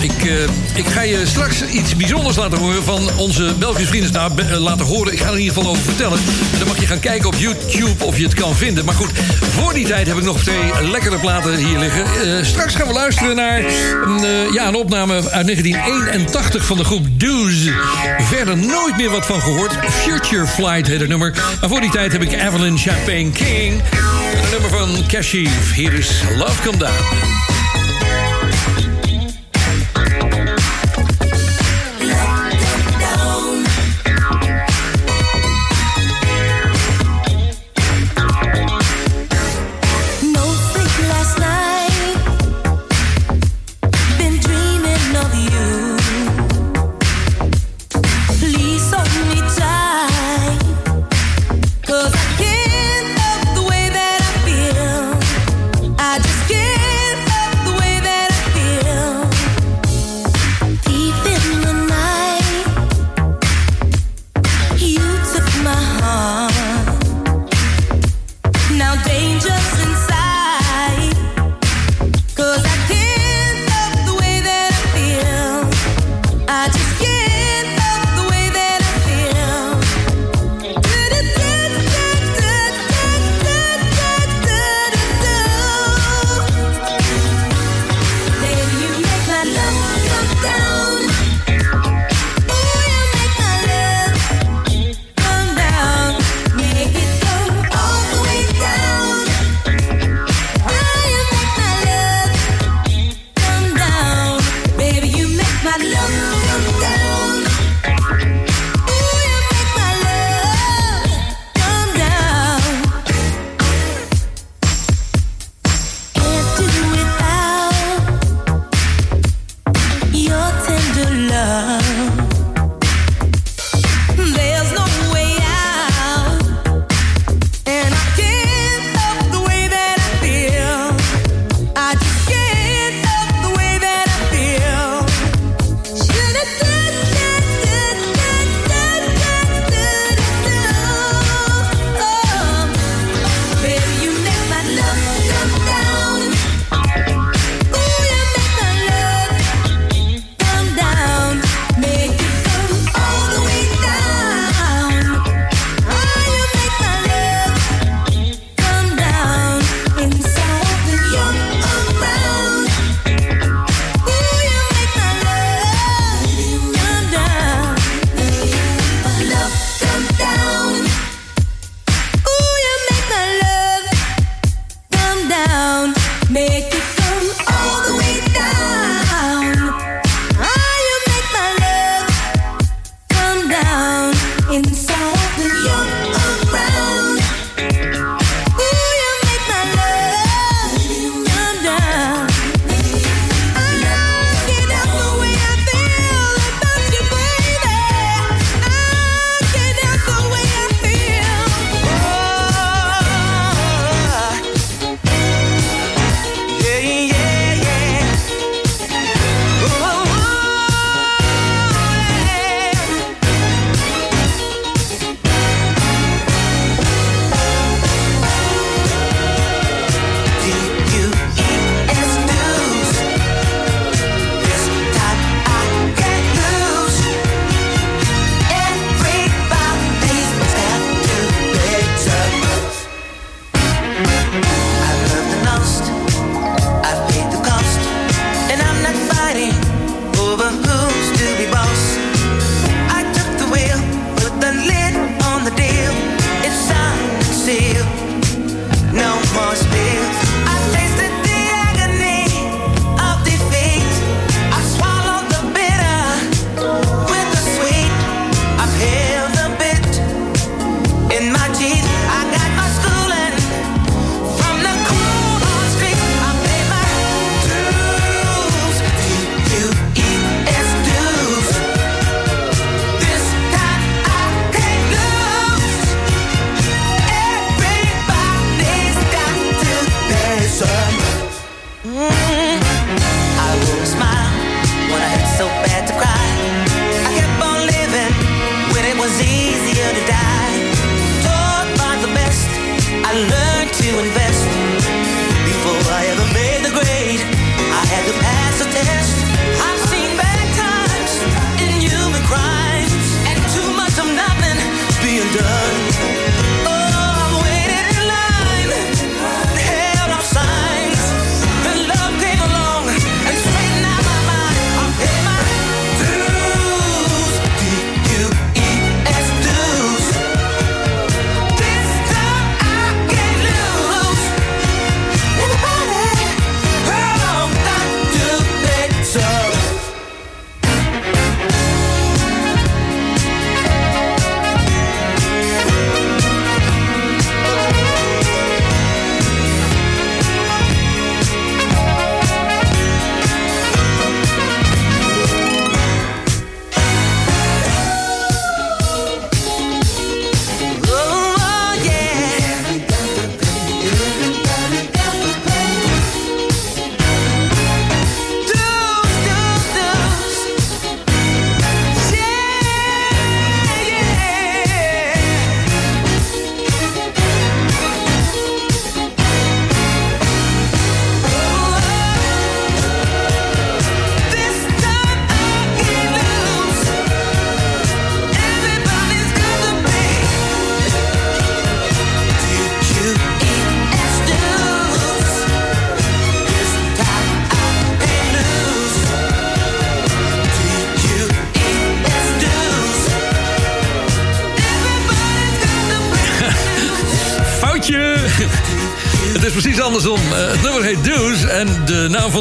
[0.01, 4.11] Ik, eh, ik ga je straks iets bijzonders laten horen van onze Belgische vrienden.
[4.11, 6.17] Nou, eh, laten horen, ik ga er in ieder geval over vertellen.
[6.51, 8.85] En dan mag je gaan kijken op YouTube of je het kan vinden.
[8.85, 9.11] Maar goed,
[9.51, 12.05] voor die tijd heb ik nog twee lekkere platen hier liggen.
[12.05, 13.63] Eh, straks gaan we luisteren naar
[14.05, 17.69] een, ja, een opname uit 1981 van de groep Dooz.
[18.17, 19.77] Verder nooit meer wat van gehoord.
[19.89, 21.33] Future Flight heet het nummer.
[21.59, 23.81] Maar voor die tijd heb ik Evelyn Champagne King.
[24.43, 25.73] Een nummer van Kashif.
[25.73, 27.38] Hier is Love Come Down.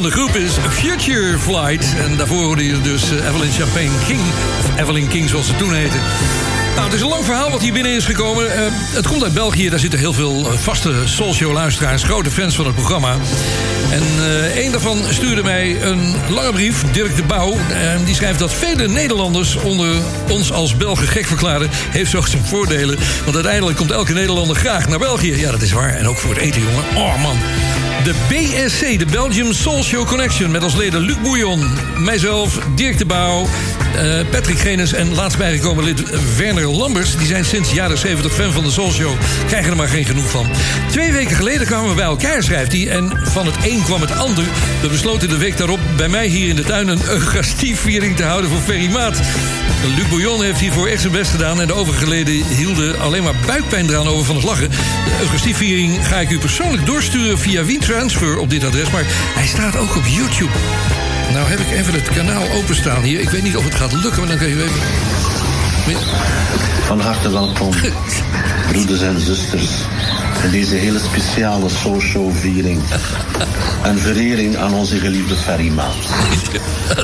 [0.02, 1.94] De groep is Future Flight.
[1.98, 4.20] En daarvoor hoorde je dus eh, Evelyn Champagne King,
[4.58, 5.96] of Evelyn King zoals ze toen heette.
[6.74, 8.54] Nou, het is een lang verhaal wat hier binnen is gekomen.
[8.54, 12.02] Eh, het komt uit België, daar zitten heel veel eh, vaste Soulshow-luisteraars...
[12.02, 13.16] grote fans van het programma.
[13.90, 17.56] En eh een daarvan stuurde mij een lange brief, Dirk de Pauw.
[17.68, 19.96] En die schrijft dat vele Nederlanders onder
[20.28, 21.68] ons als Belgen gek verklaren...
[21.90, 22.98] heeft zo zijn voordelen.
[23.24, 25.36] Want uiteindelijk komt elke Nederlander graag naar België.
[25.36, 25.94] Ja, dat is waar.
[25.94, 26.84] En ook voor het eten, jongen.
[26.96, 27.36] Oh, man.
[28.04, 30.50] De BSC, de Belgium Soul Show Connection...
[30.50, 31.64] met als leden Luc Bouillon,
[31.98, 33.46] mijzelf, Dirk de Pauw...
[33.97, 36.02] eh, Patrick Genes en laatst bijgekomen lid
[36.36, 37.16] Werner Lambers...
[37.16, 39.12] die zijn sinds jaren 70 fan van de Soul Show.
[39.47, 40.47] Krijgen er maar geen genoeg van.
[40.90, 42.89] Twee weken geleden kwamen we bij elkaar, schrijft hij...
[42.89, 44.44] en van het een kwam het ander.
[44.81, 46.89] We besloten de week daarop bij mij hier in de tuin...
[46.89, 49.20] een Eucharistieviering te houden voor Ferry Maat.
[49.97, 51.60] Luc Bouillon heeft hiervoor echt zijn best gedaan...
[51.60, 54.70] en de overige leden hielden alleen maar buikpijn eraan over van het lachen.
[54.70, 58.90] De Eucharistieviering ga ik u persoonlijk doorsturen via WeTransfer op dit adres...
[58.90, 59.05] maar
[59.35, 60.52] hij staat ook op YouTube.
[61.32, 63.20] Nou heb ik even het kanaal openstaan hier.
[63.20, 64.80] Ik weet niet of het gaat lukken, maar dan kun je even...
[66.82, 67.70] Van harte welkom,
[68.72, 69.70] broeders en zusters,
[70.44, 72.82] in deze hele speciale social viering.
[73.82, 75.94] En verering aan onze geliefde Ferry Maat.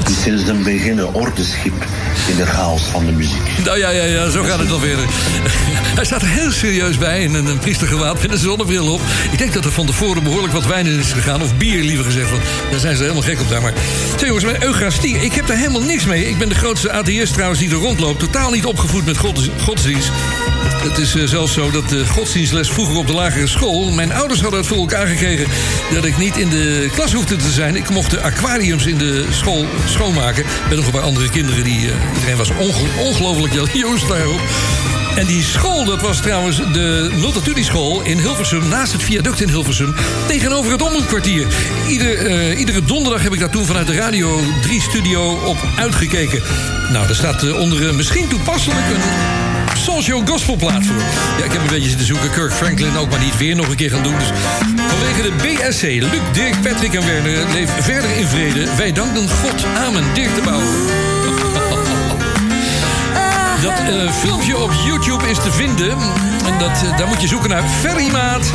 [0.05, 1.85] Die sinds den beginnen orde schiep
[2.29, 3.65] in de chaos van de muziek.
[3.65, 4.97] Nou ja, ja, ja, zo gaat het alweer.
[5.99, 9.01] Hij staat er heel serieus bij in een, een priestergewaad met een zonnebril op.
[9.33, 11.43] Ik denk dat er van tevoren behoorlijk wat wijn in is gegaan.
[11.43, 12.31] Of bier, liever gezegd.
[12.31, 13.63] Want daar zijn ze helemaal gek op daar.
[13.63, 13.73] Maar
[14.19, 16.29] zeg jongens, Eucharistie, ik heb daar helemaal niks mee.
[16.29, 18.19] Ik ben de grootste atheïst trouwens die er rondloopt.
[18.19, 20.11] Totaal niet opgevoed met gods, godsdienst.
[20.85, 23.91] Het is eh, zelfs zo dat de godsdienstles vroeger op de lagere school...
[23.91, 25.47] mijn ouders hadden het voor elkaar gekregen
[25.95, 27.77] dat ik niet in de klas hoefde te zijn.
[27.77, 30.45] Ik mocht de aquariums in de school schoonmaken.
[30.69, 31.65] Met nog een paar andere kinderen.
[31.65, 34.41] Die, eh, iedereen was onge- ongelooflijk jaloers daarop.
[35.17, 38.69] En die school, dat was trouwens de Multatuli-school in Hilversum...
[38.69, 39.95] naast het viaduct in Hilversum,
[40.27, 41.47] tegenover het Omroepkwartier.
[41.89, 46.43] Ieder, eh, iedere donderdag heb ik daar toen vanuit de Radio 3-studio op uitgekeken.
[46.93, 48.87] Nou, daar staat onder misschien toepasselijk
[49.85, 51.03] Soulshow gospelplaat voor.
[51.39, 52.31] Ja, ik heb een beetje zitten zoeken.
[52.31, 54.19] Kirk Franklin ook maar niet weer nog een keer gaan doen.
[54.19, 54.29] Dus
[54.89, 57.53] vanwege de BSC, Luc, Dirk, Patrick en Werner...
[57.53, 58.75] leef verder in vrede.
[58.77, 59.65] Wij danken God.
[59.87, 60.05] Amen.
[60.15, 60.61] Dirk de Bouw.
[63.63, 65.91] Dat eh, filmpje op YouTube is te vinden.
[66.47, 68.53] En dat, eh, daar moet je zoeken naar Ferrymaat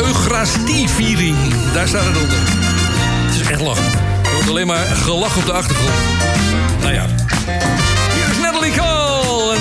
[0.00, 1.36] Eucharistieviering.
[1.72, 2.38] Daar staat het onder.
[3.26, 3.84] Het is echt lachen.
[4.24, 5.94] Er wordt alleen maar gelach op de achtergrond.
[6.80, 7.06] Nou ja.
[8.14, 8.97] Hier is Natalie en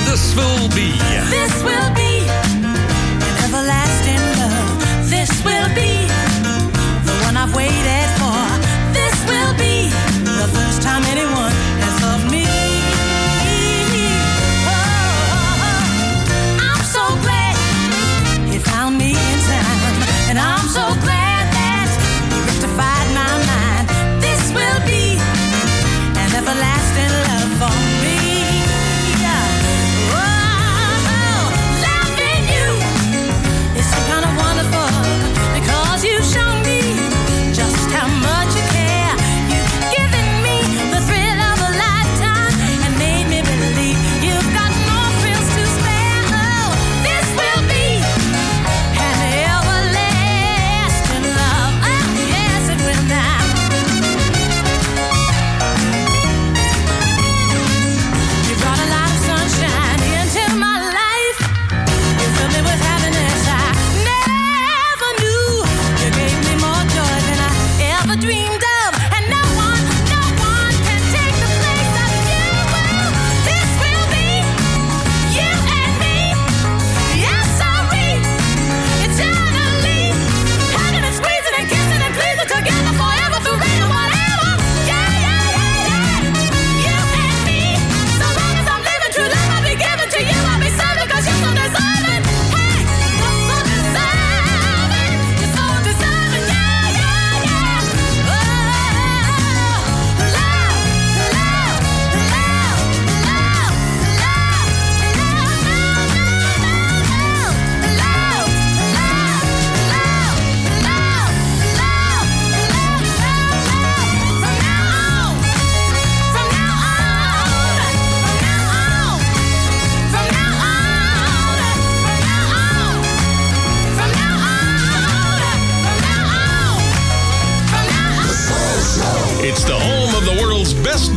[0.08, 0.98] This Will Be.
[1.30, 2.24] This will be
[2.64, 5.10] an everlasting love.
[5.10, 6.08] This will be
[7.04, 8.40] the one I've waited for.
[8.96, 9.92] This will be
[10.24, 11.57] the first time anyone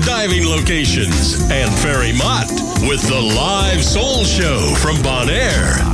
[0.04, 2.50] diving locations and Ferry Mott
[2.82, 5.89] with the live soul show from Bonaire.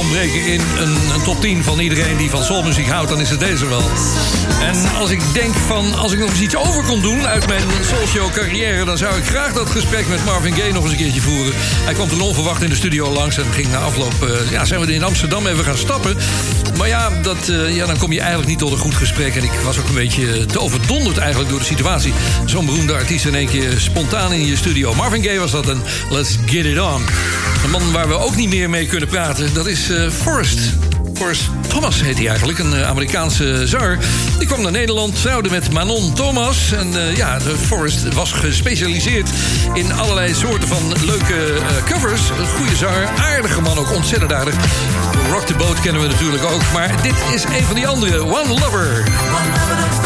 [0.00, 3.40] Ontbreken in een, een top 10 van iedereen die van soulmuziek houdt, dan is het
[3.40, 3.82] deze wel.
[4.60, 7.62] En als ik denk van, als ik nog eens iets over kon doen uit mijn
[7.84, 11.20] soulshow carrière, dan zou ik graag dat gesprek met Marvin Gaye nog eens een keertje
[11.20, 11.52] voeren.
[11.56, 14.80] Hij kwam toen onverwacht in de studio langs en ging na afloop, eh, ja, zijn
[14.80, 16.16] we in Amsterdam even gaan stappen.
[16.76, 19.36] Maar ja, dat, eh, ja, dan kom je eigenlijk niet tot een goed gesprek.
[19.36, 22.12] En ik was ook een beetje te overdonderd eigenlijk door de situatie.
[22.44, 24.94] Zo'n beroemde artiest in één keer spontaan in je studio.
[24.94, 27.02] Marvin Gaye was dat en Let's Get It On.
[27.64, 30.58] Een man waar we ook niet meer mee kunnen praten, dat is eh, Forrest.
[31.14, 33.98] Forrest Thomas heet hij eigenlijk, een eh, Amerikaanse zanger.
[34.38, 36.72] Die kwam naar Nederland, trouwde met Manon Thomas.
[36.72, 39.28] En eh, ja, Forrest was gespecialiseerd
[39.74, 41.58] in allerlei soorten van leuke
[41.88, 42.20] covers.
[42.38, 44.54] Een goede zanger, aardige man ook, ontzettend aardig.
[45.30, 46.62] Rock the Boat kennen we natuurlijk ook.
[46.72, 49.04] Maar dit is een van die andere, One Lover.
[49.86, 49.99] It's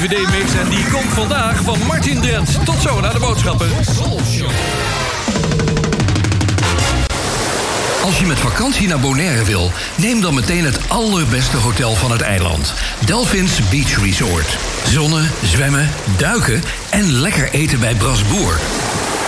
[0.00, 0.54] BVD-mix.
[0.54, 2.64] En die komt vandaag van Martin Drent.
[2.64, 3.68] Tot zo naar de boodschappen.
[8.02, 12.20] Als je met vakantie naar Bonaire wil, neem dan meteen het allerbeste hotel van het
[12.20, 12.74] eiland.
[13.04, 14.56] Delphins Beach Resort.
[14.86, 18.58] Zonnen, zwemmen, duiken en lekker eten bij Brasboer.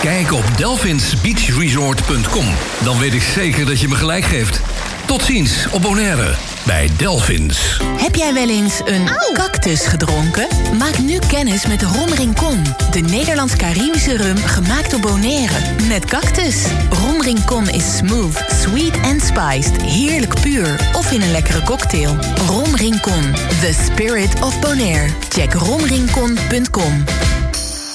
[0.01, 2.45] Kijk op delphinsbeachresort.com.
[2.83, 4.61] Dan weet ik zeker dat je me gelijk geeft.
[5.05, 6.35] Tot ziens op Bonaire
[6.65, 7.77] bij Delphins.
[7.97, 10.47] Heb jij wel eens een cactus gedronken?
[10.77, 12.63] Maak nu kennis met Rom Rincon.
[12.91, 15.53] De Nederlands-Caribische rum gemaakt door Bonaire.
[15.87, 16.65] Met cactus.
[16.89, 19.81] Rom Rincon is smooth, sweet en spiced.
[19.81, 20.79] Heerlijk puur.
[20.93, 22.17] Of in een lekkere cocktail.
[22.47, 23.33] Rom Rincon.
[23.61, 25.09] The spirit of Bonaire.
[25.29, 27.03] Check romrincon.com.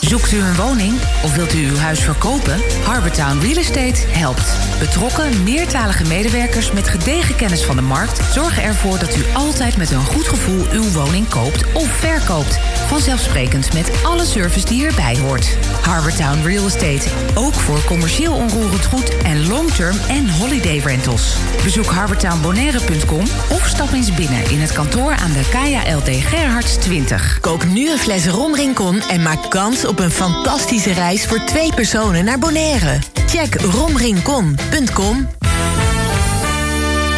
[0.08, 2.60] Zoekt u een woning of wilt u uw huis verkopen?
[2.84, 4.56] Harbortown Real Estate helpt.
[4.78, 9.90] Betrokken, meertalige medewerkers met gedegen kennis van de markt zorgen ervoor dat u altijd met
[9.90, 12.58] een goed gevoel uw woning koopt of verkoopt.
[12.86, 15.56] Vanzelfsprekend met alle service die erbij hoort.
[15.82, 17.08] Harbortown Real Estate.
[17.34, 21.36] Ook voor commercieel onroerend goed en long-term en holiday rentals.
[21.62, 27.38] Bezoek harbortownbonaire.com of stap eens binnen in het kantoor aan de KLD Gerhards 20.
[27.40, 31.74] Koop nu een fles Rom Rincon en maak kans op een fantastische reis voor twee
[31.74, 32.98] personen naar Bonaire.
[33.26, 35.28] Check romrincon.com.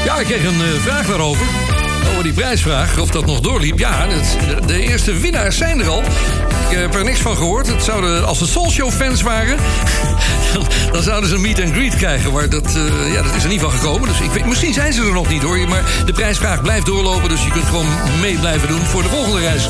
[0.05, 1.70] Ja, ik kreeg een eh, vraag daarover.
[2.09, 3.79] Over die prijsvraag, of dat nog doorliep.
[3.79, 4.07] Ja,
[4.67, 6.03] de, eerste winnaars zijn er al.
[6.71, 7.67] Ik heb er niks van gehoord.
[7.67, 9.57] Het zouden, als ze Soulshow-fans waren...
[10.93, 12.33] dan, zouden ze een meet and greet krijgen.
[12.33, 14.09] Maar dat, eh, ja, dat is er niet van gekomen.
[14.09, 15.69] Dus ik weet, misschien zijn ze er nog niet hoor.
[15.69, 17.29] Maar de prijsvraag blijft doorlopen.
[17.29, 17.87] Dus je kunt gewoon
[18.21, 19.69] mee blijven doen voor de volgende reis.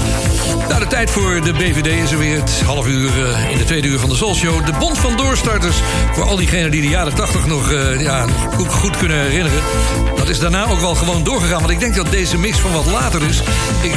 [0.69, 2.37] Nou, de tijd voor de BVD is er weer.
[2.37, 4.67] Het half uur eh, in de tweede uur van de Soulshow.
[4.67, 5.77] De Bond van Doorstarters.
[6.13, 9.63] Voor al diegenen die de jaren 80 nog eh, ja, goed, goed kunnen herinneren.
[10.17, 11.59] Dat is daarna ook wel gewoon doorgegaan.
[11.61, 13.43] Want ik denk dat deze mix van wat later is.
[13.83, 13.95] Ik,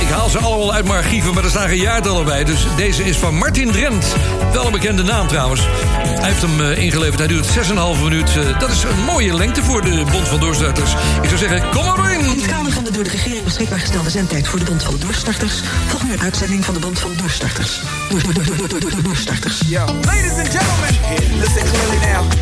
[0.00, 2.44] ik haal ze allemaal uit mijn archieven, maar er staan geen jaartallen bij.
[2.44, 4.16] Dus deze is van Martin Drent.
[4.52, 5.60] Wel een bekende naam trouwens.
[6.02, 7.18] Hij heeft hem eh, ingeleverd.
[7.18, 8.36] Hij duurt 6,5 minuut.
[8.36, 10.92] Eh, dat is een mooie lengte voor de Bond van Doorstarters.
[11.22, 12.20] Ik zou zeggen, kom maar in!
[12.20, 14.94] In het kader van de door de regering beschikbaar gestelde zendtijd voor de Bond van
[14.98, 15.60] Doorstarters...
[15.86, 17.80] volgt nu een uitzending van de Bond van Doorstarters.
[18.10, 19.60] Door, door, door, door, door, door, door, doorstarters.
[19.66, 22.32] Yo, ladies and gentlemen, listen clearly now.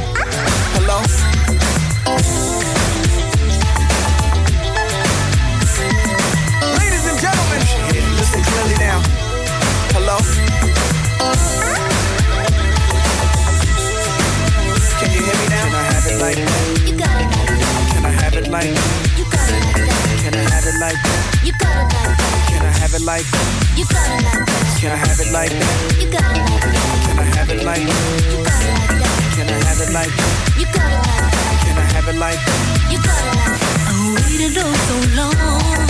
[0.73, 1.01] Hello?
[9.94, 10.16] Hello?
[15.01, 15.64] Can you hear me now?
[15.64, 16.64] Can I have it like that?
[16.86, 17.89] You got it like that.
[17.93, 18.90] Can I have it like that?
[19.18, 20.20] You got it like that.
[20.20, 21.22] Can I have it like that?
[21.44, 22.48] You got it like that.
[22.51, 23.68] Can I have it like that?
[23.70, 24.77] You got it like that.
[24.81, 25.97] Can I have it like that?
[25.97, 27.01] You got it like that.
[27.01, 28.20] Can I have it like that?
[28.31, 29.24] You got it like that.
[29.36, 30.32] Can I have it like that?
[30.60, 31.56] You got it like that.
[31.64, 32.60] Can I have it like that?
[32.90, 33.89] You got it like that.
[33.89, 35.90] I waited oh so long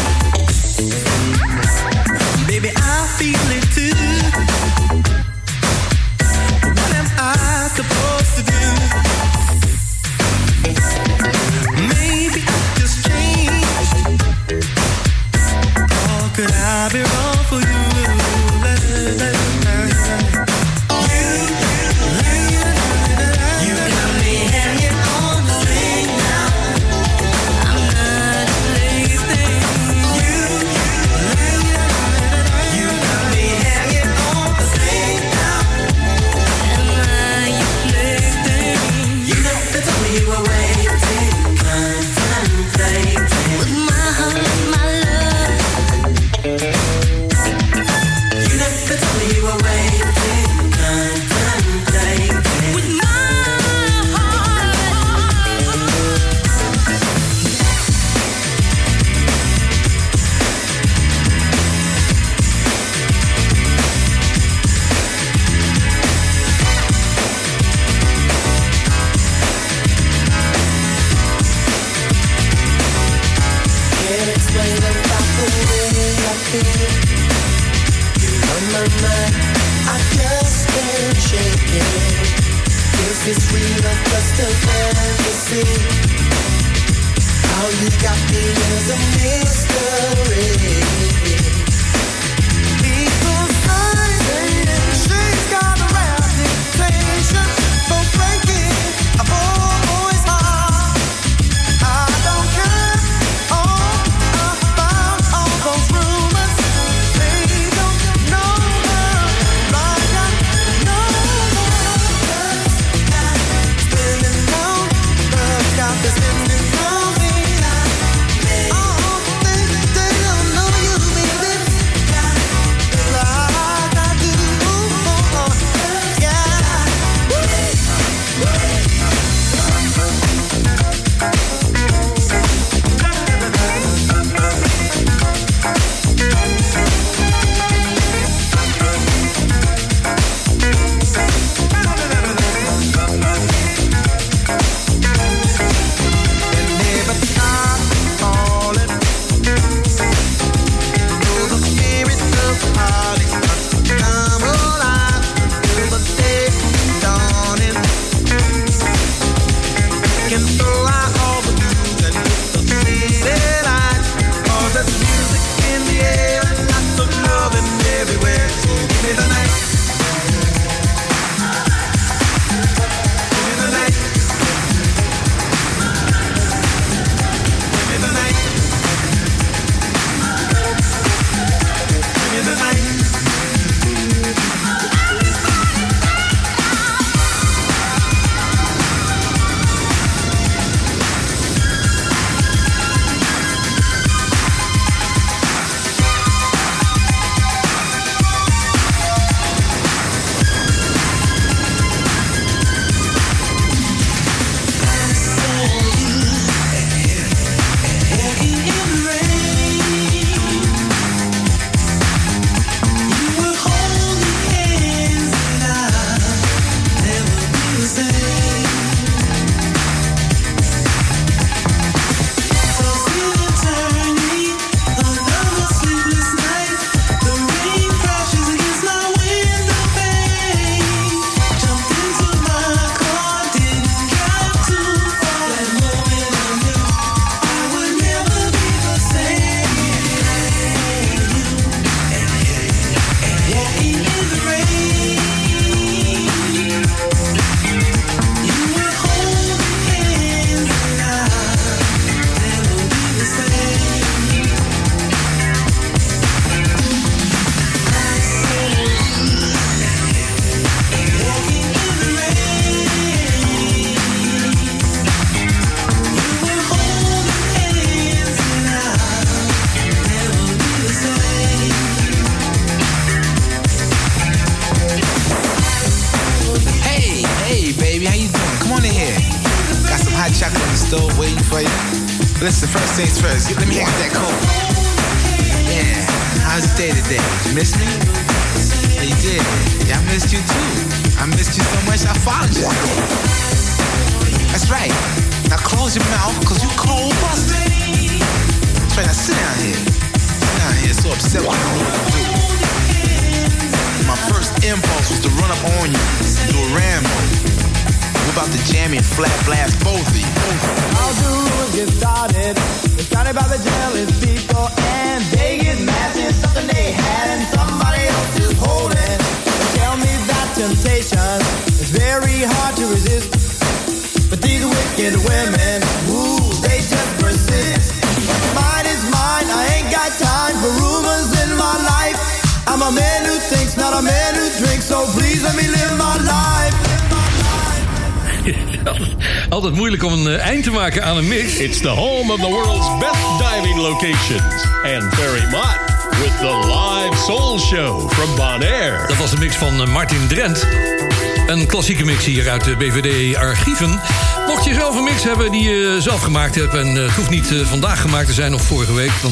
[351.71, 354.01] klassieke mix hier uit de BVD-archieven.
[354.47, 356.73] Mocht je zelf een mix hebben die je zelf gemaakt hebt...
[356.73, 359.11] en eh, het hoeft niet eh, vandaag gemaakt te zijn of vorige week...
[359.21, 359.31] dan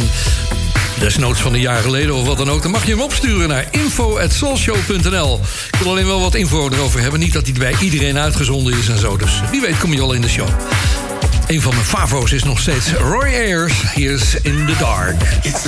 [0.99, 2.61] desnoods van een jaar geleden of wat dan ook...
[2.61, 5.39] dan mag je hem opsturen naar info.soulshow.nl.
[5.71, 7.19] Ik wil alleen wel wat info erover hebben.
[7.19, 9.17] Niet dat hij bij iedereen uitgezonden is en zo.
[9.17, 10.47] Dus wie weet kom je al in de show.
[11.47, 13.73] Een van mijn favo's is nog steeds Roy Ayers.
[13.93, 15.21] Here's In The Dark.
[15.41, 15.63] It's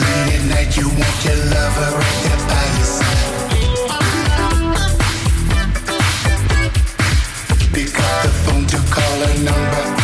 [8.92, 10.01] call a number.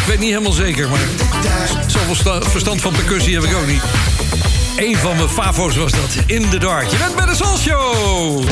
[0.00, 0.88] Ik weet niet helemaal zeker.
[0.88, 0.98] Maar
[1.86, 3.82] zoveel sta- verstand van percussie heb ik ook niet.
[4.76, 6.88] Eén van mijn favo's was dat, In the Dark.
[6.90, 8.42] Je bent bij de Soul Show!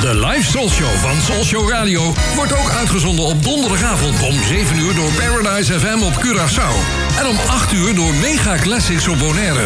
[0.00, 4.78] De live Soul Show van Soul Show Radio wordt ook uitgezonden op donderdagavond om 7
[4.78, 6.74] uur door Paradise FM op Curaçao.
[7.18, 9.64] En om 8 uur door Mega Classics op Bonaire.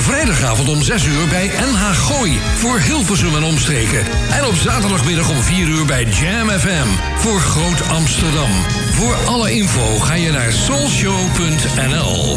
[0.00, 4.04] Vrijdagavond om 6 uur bij NH Gooi voor Hilversum en omstreken.
[4.30, 6.88] En op zaterdagmiddag om 4 uur bij Jam FM
[7.26, 8.50] voor Groot Amsterdam.
[8.90, 12.36] Voor alle info ga je naar soulshow.nl.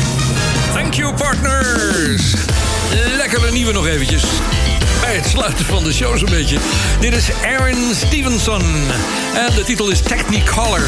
[0.73, 2.33] Thank you, partners!
[3.17, 4.23] Lekkere nieuwe nog eventjes.
[5.01, 6.57] Bij het sluiten van de show zo'n beetje.
[6.99, 8.61] Dit is Aaron Stevenson.
[9.35, 10.87] En de titel is Technicolor.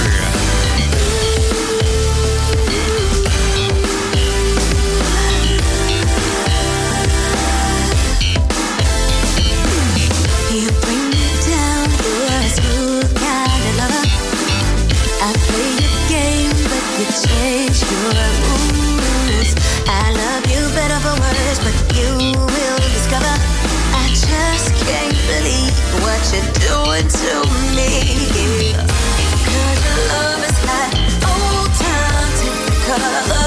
[17.32, 18.12] Change your
[18.46, 19.50] rules.
[19.88, 23.36] I love you better for words, but you will discover.
[24.04, 27.34] I just can't believe what you're doing to
[27.78, 27.92] me.
[29.46, 30.94] 'Cause your love is like
[31.32, 33.24] old time Technicolor.
[33.28, 33.41] Just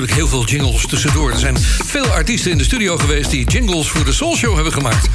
[0.00, 1.30] natuurlijk heel veel jingles tussendoor.
[1.30, 4.72] Er zijn veel artiesten in de studio geweest die jingles voor de Soul Show hebben
[4.72, 5.08] gemaakt.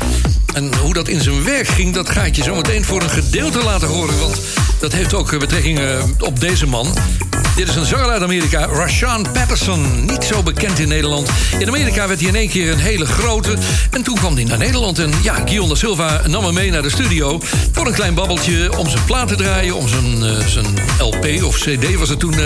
[0.54, 3.10] En hoe dat in zijn werk ging, dat ga ik je zo meteen voor een
[3.10, 4.20] gedeelte laten horen.
[4.20, 4.42] Want
[4.80, 6.94] dat heeft ook betrekking eh, op deze man.
[7.56, 10.06] Dit is een zanger uit Amerika, Rashawn Patterson.
[10.06, 11.30] Niet zo bekend in Nederland.
[11.60, 13.58] In Amerika werd hij in één keer een hele grote.
[13.92, 15.00] En toen kwam hij naar Nederland.
[15.00, 17.42] En ja, Guillaume da Silva nam hem mee naar de studio...
[17.72, 19.76] voor een klein babbeltje om zijn plaat te draaien...
[19.76, 20.66] om zijn, eh, zijn
[21.00, 22.40] LP of CD was het toen eh,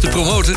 [0.00, 0.56] te promoten.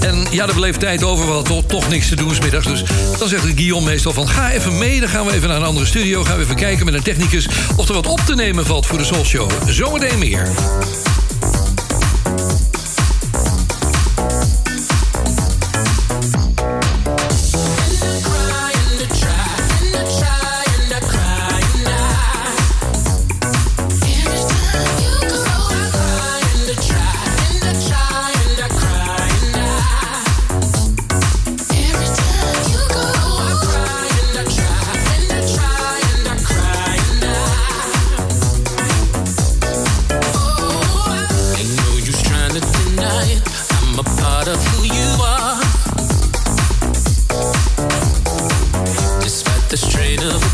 [0.00, 2.66] En ja, er bleef tijd over, we hadden toch, toch niks te doen smiddags.
[2.66, 2.82] Dus
[3.18, 4.28] dan zegt Guillaume meestal van...
[4.28, 6.24] ga even mee, dan gaan we even naar een andere studio...
[6.24, 7.48] gaan we even kijken met een technicus...
[7.76, 9.50] of er wat op te nemen valt voor de Soul Show.
[9.66, 10.48] Zometeen meer.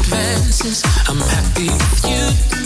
[0.04, 0.82] advances.
[1.08, 2.63] I'm happy with you.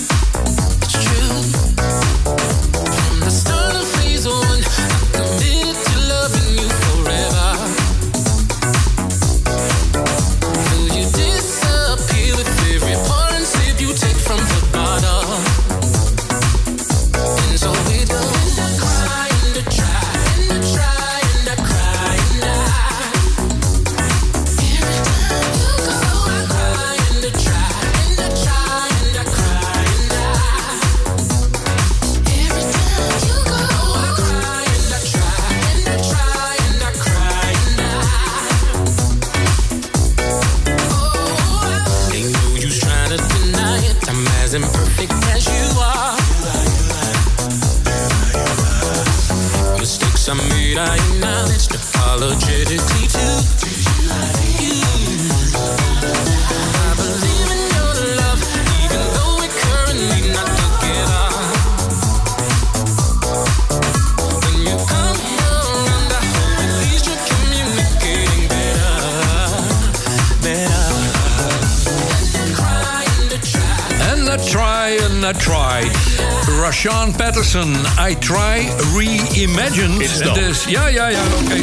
[77.48, 80.34] Patterson, I try reimagined.
[80.34, 81.54] Dus, ja, ja, ja, oké.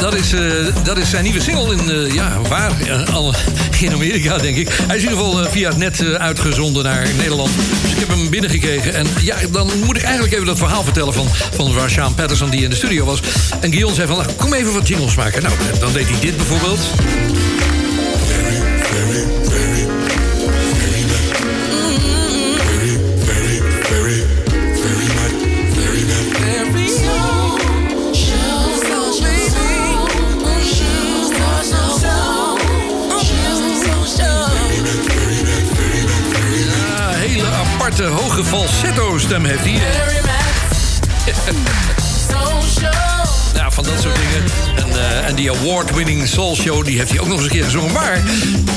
[0.00, 0.40] Dat is, eh,
[0.82, 2.70] dat is zijn nieuwe single in, eh, ja, waar?
[2.80, 3.34] Eh, al
[3.80, 4.68] in Amerika, denk ik.
[4.68, 7.50] Hij is in ieder geval via het net uitgezonden naar Nederland.
[7.82, 8.94] Dus ik heb hem binnengekregen.
[8.94, 12.50] En ja, dan moet ik eigenlijk even dat verhaal vertellen van, van Rashawn Patterson...
[12.50, 13.20] die in de studio was.
[13.60, 15.42] En Guillaume zei van, nou, kom even wat jingles maken.
[15.42, 16.80] Nou, dan deed hij dit bijvoorbeeld.
[39.30, 39.80] Stem heeft hij.
[43.54, 44.44] Ja, van dat soort dingen.
[44.76, 47.64] En, eh, en die award-winning Soul Show, die heeft hij ook nog eens een keer
[47.64, 47.92] gezongen.
[47.92, 48.22] Maar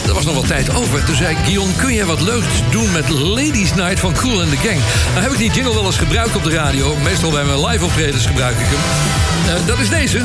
[0.08, 1.04] er was nog wat tijd over.
[1.04, 4.50] Toen zei ik, Guillaume, kun je wat leuks doen met Ladies Night van Cool and
[4.50, 4.80] the Gang?
[5.12, 6.96] Nou heb ik die jingle wel eens gebruikt op de radio.
[6.96, 9.56] Meestal bij mijn live optredens gebruik ik hem.
[9.56, 10.22] Eh, dat is deze.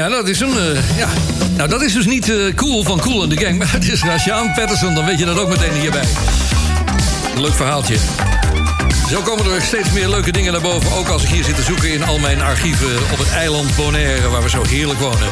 [0.00, 0.56] Ja, dat is hem.
[0.56, 1.08] eh, ja.
[1.56, 4.02] Nou, dat is dus niet eh, cool van Cool and the Gang, maar het is
[4.02, 4.94] Rashaan Patterson.
[4.94, 6.04] Dan weet je dat ook meteen hierbij.
[7.36, 7.96] Leuk verhaaltje.
[9.10, 10.92] Zo komen er steeds meer leuke dingen naar boven.
[10.92, 14.28] Ook als ik hier zit te zoeken in al mijn archieven op het eiland Bonaire,
[14.28, 15.28] waar we zo heerlijk wonen.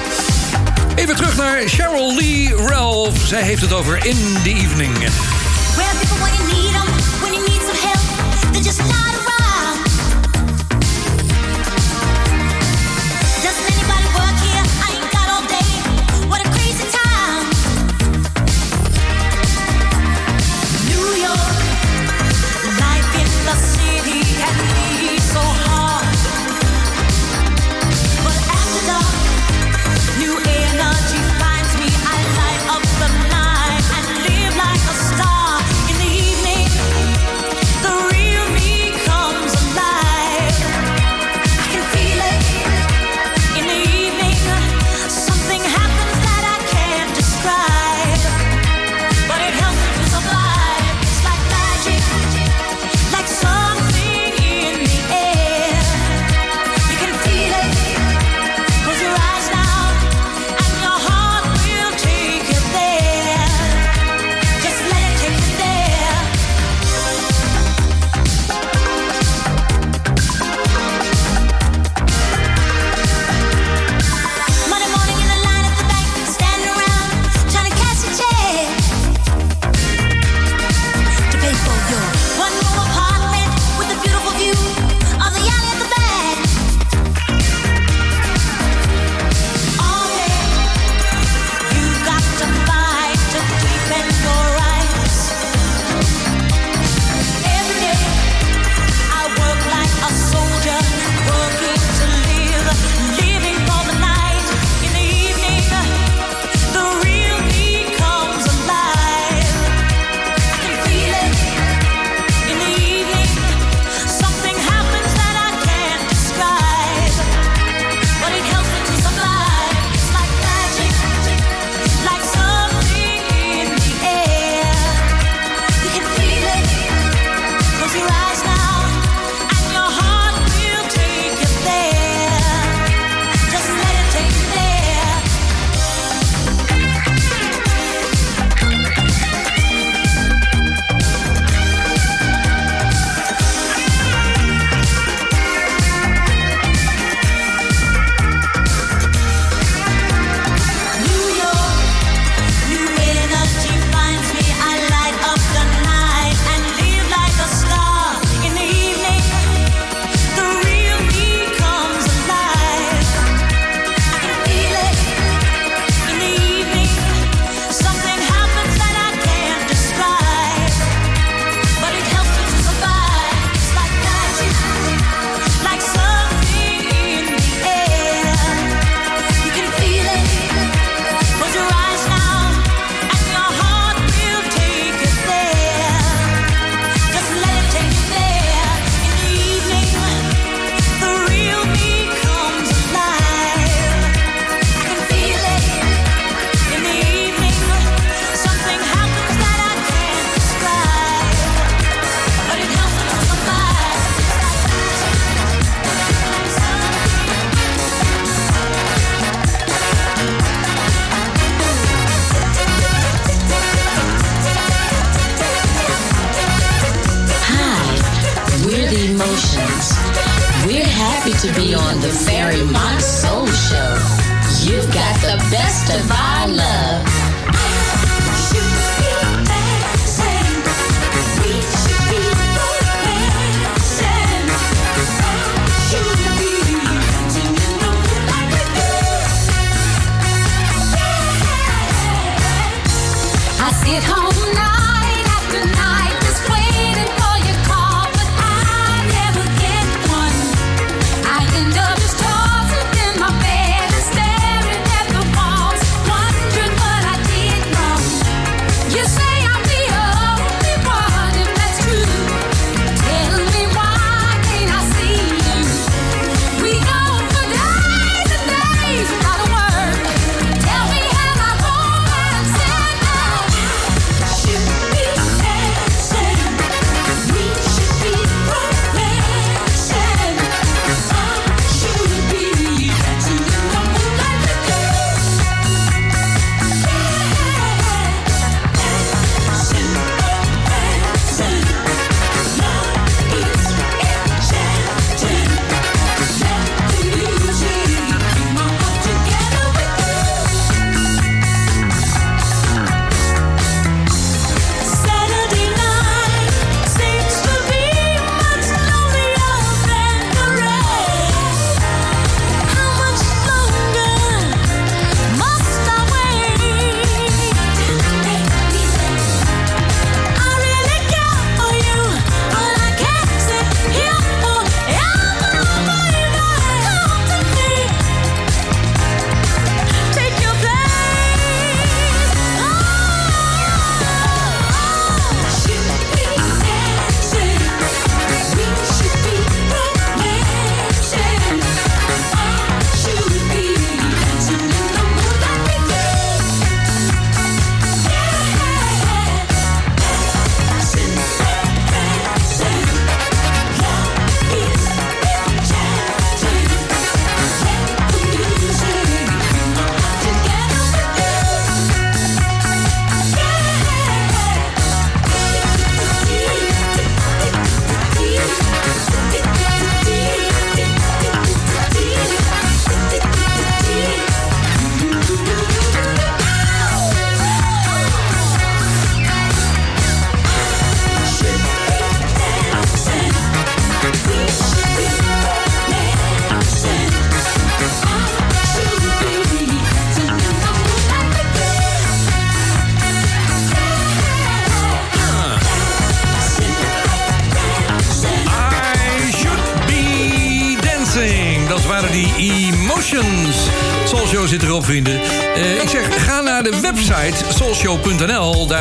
[0.94, 3.26] Even terug naar Cheryl Lee Ralph.
[3.26, 4.96] Zij heeft het over In the Evening.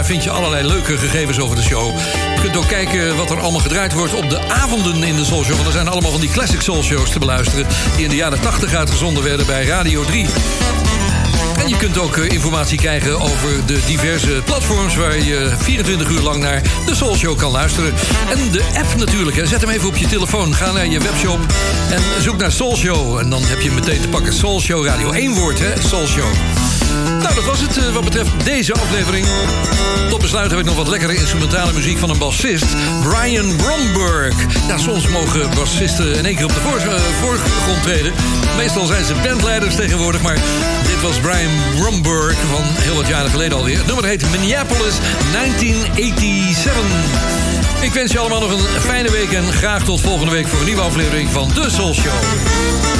[0.07, 1.97] Vind je allerlei leuke gegevens over de show.
[2.35, 5.55] Je kunt ook kijken wat er allemaal gedraaid wordt op de avonden in de Soulshow.
[5.55, 7.67] Want er zijn allemaal van die classic Soulshows te beluisteren...
[7.95, 10.25] die in de jaren 80 uitgezonden werden bij Radio 3.
[11.59, 14.95] En je kunt ook eh, informatie krijgen over de diverse platforms...
[14.95, 17.93] waar je 24 uur lang naar de Soul Show kan luisteren.
[18.29, 19.47] En de app natuurlijk.
[19.47, 20.55] Zet hem even op je telefoon.
[20.55, 21.39] Ga naar je webshop
[21.89, 23.17] en zoek naar Soul Show.
[23.17, 24.33] En dan heb je meteen te pakken.
[24.33, 25.13] Soul Show Radio.
[25.13, 25.81] Eén woord, hè?
[25.81, 26.56] Soul Show.
[27.27, 29.25] Nou, dat was het eh, wat betreft deze aflevering.
[30.09, 32.65] Tot besluit heb ik nog wat lekkere instrumentale muziek van een bassist.
[33.03, 34.35] Brian Bromberg.
[34.75, 38.13] Soms mogen bassisten in één keer op de eh, voorgrond treden.
[38.57, 40.37] Meestal zijn ze bandleiders tegenwoordig, maar
[40.85, 43.77] dit was Brian Bromberg van heel wat jaren geleden alweer.
[43.77, 44.95] Het nummer heet Minneapolis
[45.31, 46.73] 1987.
[47.81, 50.65] Ik wens je allemaal nog een fijne week en graag tot volgende week voor een
[50.65, 52.96] nieuwe aflevering van De Soul Show.